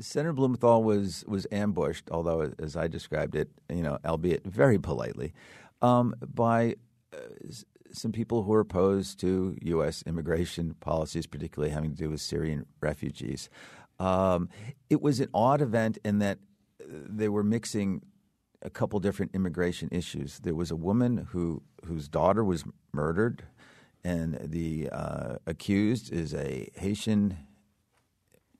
[0.00, 5.32] Senator Blumenthal was was ambushed, although as I described it, you know, albeit very politely,
[5.80, 6.74] um, by
[7.92, 10.02] some people who are opposed to U.S.
[10.06, 13.48] immigration policies, particularly having to do with Syrian refugees.
[13.98, 14.48] Um,
[14.90, 16.38] it was an odd event in that
[16.80, 18.02] uh, they were mixing
[18.62, 20.38] a couple different immigration issues.
[20.40, 23.44] There was a woman who whose daughter was murdered,
[24.04, 27.36] and the uh, accused is a Haitian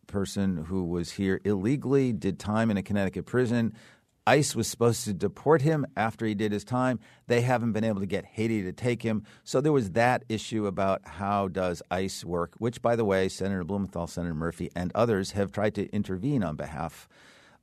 [0.07, 3.75] person who was here illegally, did time in a Connecticut prison.
[4.29, 7.01] ICE was supposed to deport him after he did his time.
[7.29, 9.25] They haven't been able to get Haiti to take him.
[9.43, 13.65] So there was that issue about how does ICE work, which, by the way, Senator
[13.65, 17.09] Blumenthal, Senator Murphy, and others have tried to intervene on behalf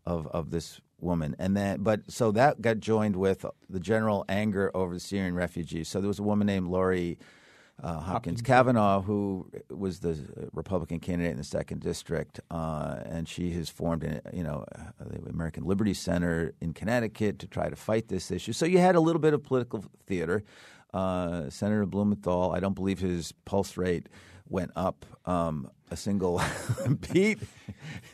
[0.07, 1.35] of, of this woman.
[1.37, 5.87] And then, but so that got joined with the general anger over the Syrian refugees.
[5.87, 7.19] So there was a woman named Lori
[7.83, 10.17] uh, Hopkins Cavanagh, who was the
[10.53, 14.65] Republican candidate in the second district, uh, and she has formed, a, you know,
[14.99, 18.53] the American Liberty Center in Connecticut to try to fight this issue.
[18.53, 20.43] So you had a little bit of political theater.
[20.93, 24.07] Uh, Senator Blumenthal, I don't believe his pulse rate
[24.47, 26.41] went up um, a single
[27.11, 27.39] beat,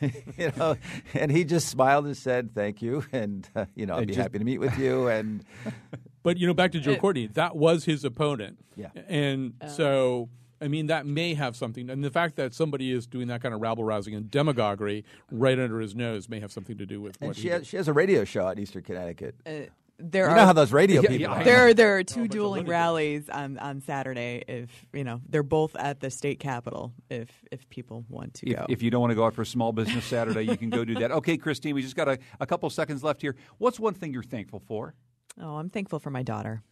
[0.36, 0.76] you know,
[1.14, 4.20] and he just smiled and said, "Thank you," and uh, you know, I'd be just,
[4.20, 5.08] happy to meet with you.
[5.08, 5.44] And
[6.22, 8.58] but you know, back to Joe it, Courtney, that was his opponent.
[8.76, 10.28] Yeah, and uh, so.
[10.60, 13.52] I mean, that may have something, and the fact that somebody is doing that kind
[13.52, 17.16] of rabble rousing and demagoguery right under his nose may have something to do with
[17.20, 19.34] and what she has, she has a radio show at Eastern Connecticut.
[19.44, 21.16] Uh, there you are, know how those radio people.
[21.16, 24.42] Yeah, there are there are two dueling rallies on, on Saturday.
[24.48, 26.92] If you know, they're both at the state capitol.
[27.10, 29.44] If if people want to if, go, if you don't want to go out for
[29.44, 31.10] Small Business Saturday, you can go do that.
[31.12, 33.36] Okay, Christine, we just got a, a couple seconds left here.
[33.58, 34.94] What's one thing you're thankful for?
[35.40, 36.62] Oh, I'm thankful for my daughter.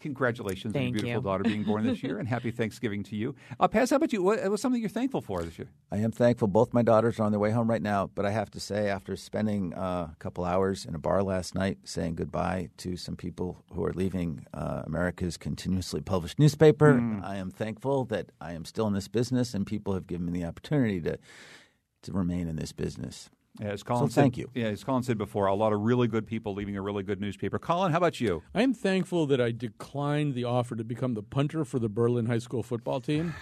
[0.00, 1.24] Congratulations Thank on your beautiful you.
[1.24, 3.34] daughter being born this year, and happy Thanksgiving to you.
[3.58, 4.22] Uh, Paz, how about you?
[4.22, 5.68] What was something you're thankful for this year?
[5.92, 6.48] I am thankful.
[6.48, 8.88] Both my daughters are on their way home right now, but I have to say,
[8.88, 13.14] after spending uh, a couple hours in a bar last night saying goodbye to some
[13.14, 17.22] people who are leaving uh, America's continuously published newspaper, mm.
[17.22, 20.32] I am thankful that I am still in this business and people have given me
[20.32, 21.18] the opportunity to
[22.02, 23.28] to remain in this business.
[23.58, 24.50] Yeah, as Colin so said, thank you.
[24.54, 27.20] Yeah, as Colin said before, a lot of really good people leaving a really good
[27.20, 27.58] newspaper.
[27.58, 28.42] Colin, how about you?
[28.54, 32.26] I am thankful that I declined the offer to become the punter for the Berlin
[32.26, 33.34] High School football team.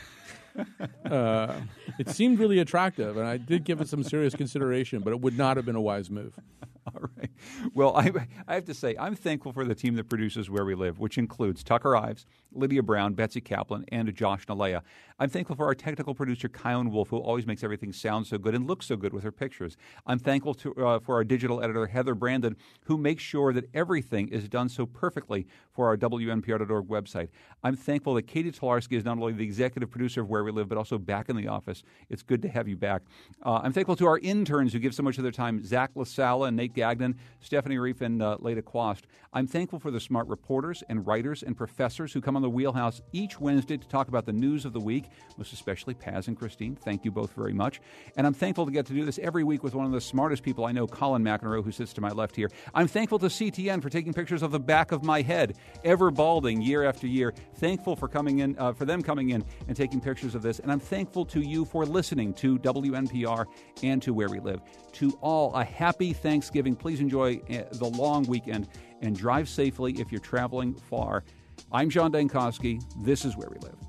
[1.11, 1.61] uh,
[1.99, 5.37] it seemed really attractive, and I did give it some serious consideration, but it would
[5.37, 6.35] not have been a wise move.
[6.87, 7.28] All right.
[7.75, 8.11] Well, I,
[8.47, 11.19] I have to say, I'm thankful for the team that produces Where We Live, which
[11.19, 14.83] includes Tucker Ives, Lydia Brown, Betsy Kaplan, and Josh Nilaya.
[15.19, 18.55] I'm thankful for our technical producer, Chion Wolf, who always makes everything sound so good
[18.55, 19.77] and look so good with her pictures.
[20.07, 24.29] I'm thankful to, uh, for our digital editor, Heather Brandon, who makes sure that everything
[24.29, 27.29] is done so perfectly for our WNPR.org website.
[27.63, 30.69] I'm thankful that Catie Talarski is not only the executive producer of Where We Live,
[30.69, 31.83] but also back in the office.
[32.09, 33.03] It's good to have you back.
[33.45, 36.49] Uh, I'm thankful to our interns who give so much of their time, Zach LaSala
[36.49, 39.07] and Nate Gagnon, Stephanie Reef, and uh, Leda Quast.
[39.33, 43.01] I'm thankful for the smart reporters and writers and professors who come on the Wheelhouse
[43.13, 45.05] each Wednesday to talk about the news of the week,
[45.37, 46.77] most especially Paz and Christine.
[46.77, 47.81] Thank you both very much.
[48.17, 50.43] And I'm thankful to get to do this every week with one of the smartest
[50.43, 52.51] people I know, Colin McEnroe, who sits to my left here.
[52.75, 56.63] I'm thankful to CTN for taking pictures of the back of my head, ever balding
[56.63, 57.35] year after year.
[57.57, 60.59] Thankful for coming in, uh, for them coming in and taking pictures of this.
[60.59, 63.47] And I'm thankful to you for listening to WNPR
[63.83, 64.61] and to Where We Live.
[64.93, 66.75] To all, a happy Thanksgiving.
[66.75, 68.69] Please enjoy uh, the long weekend
[69.03, 71.25] and drive safely if you're traveling far.
[71.73, 72.83] I'm John Dankosky.
[73.05, 73.88] This is Where We Live.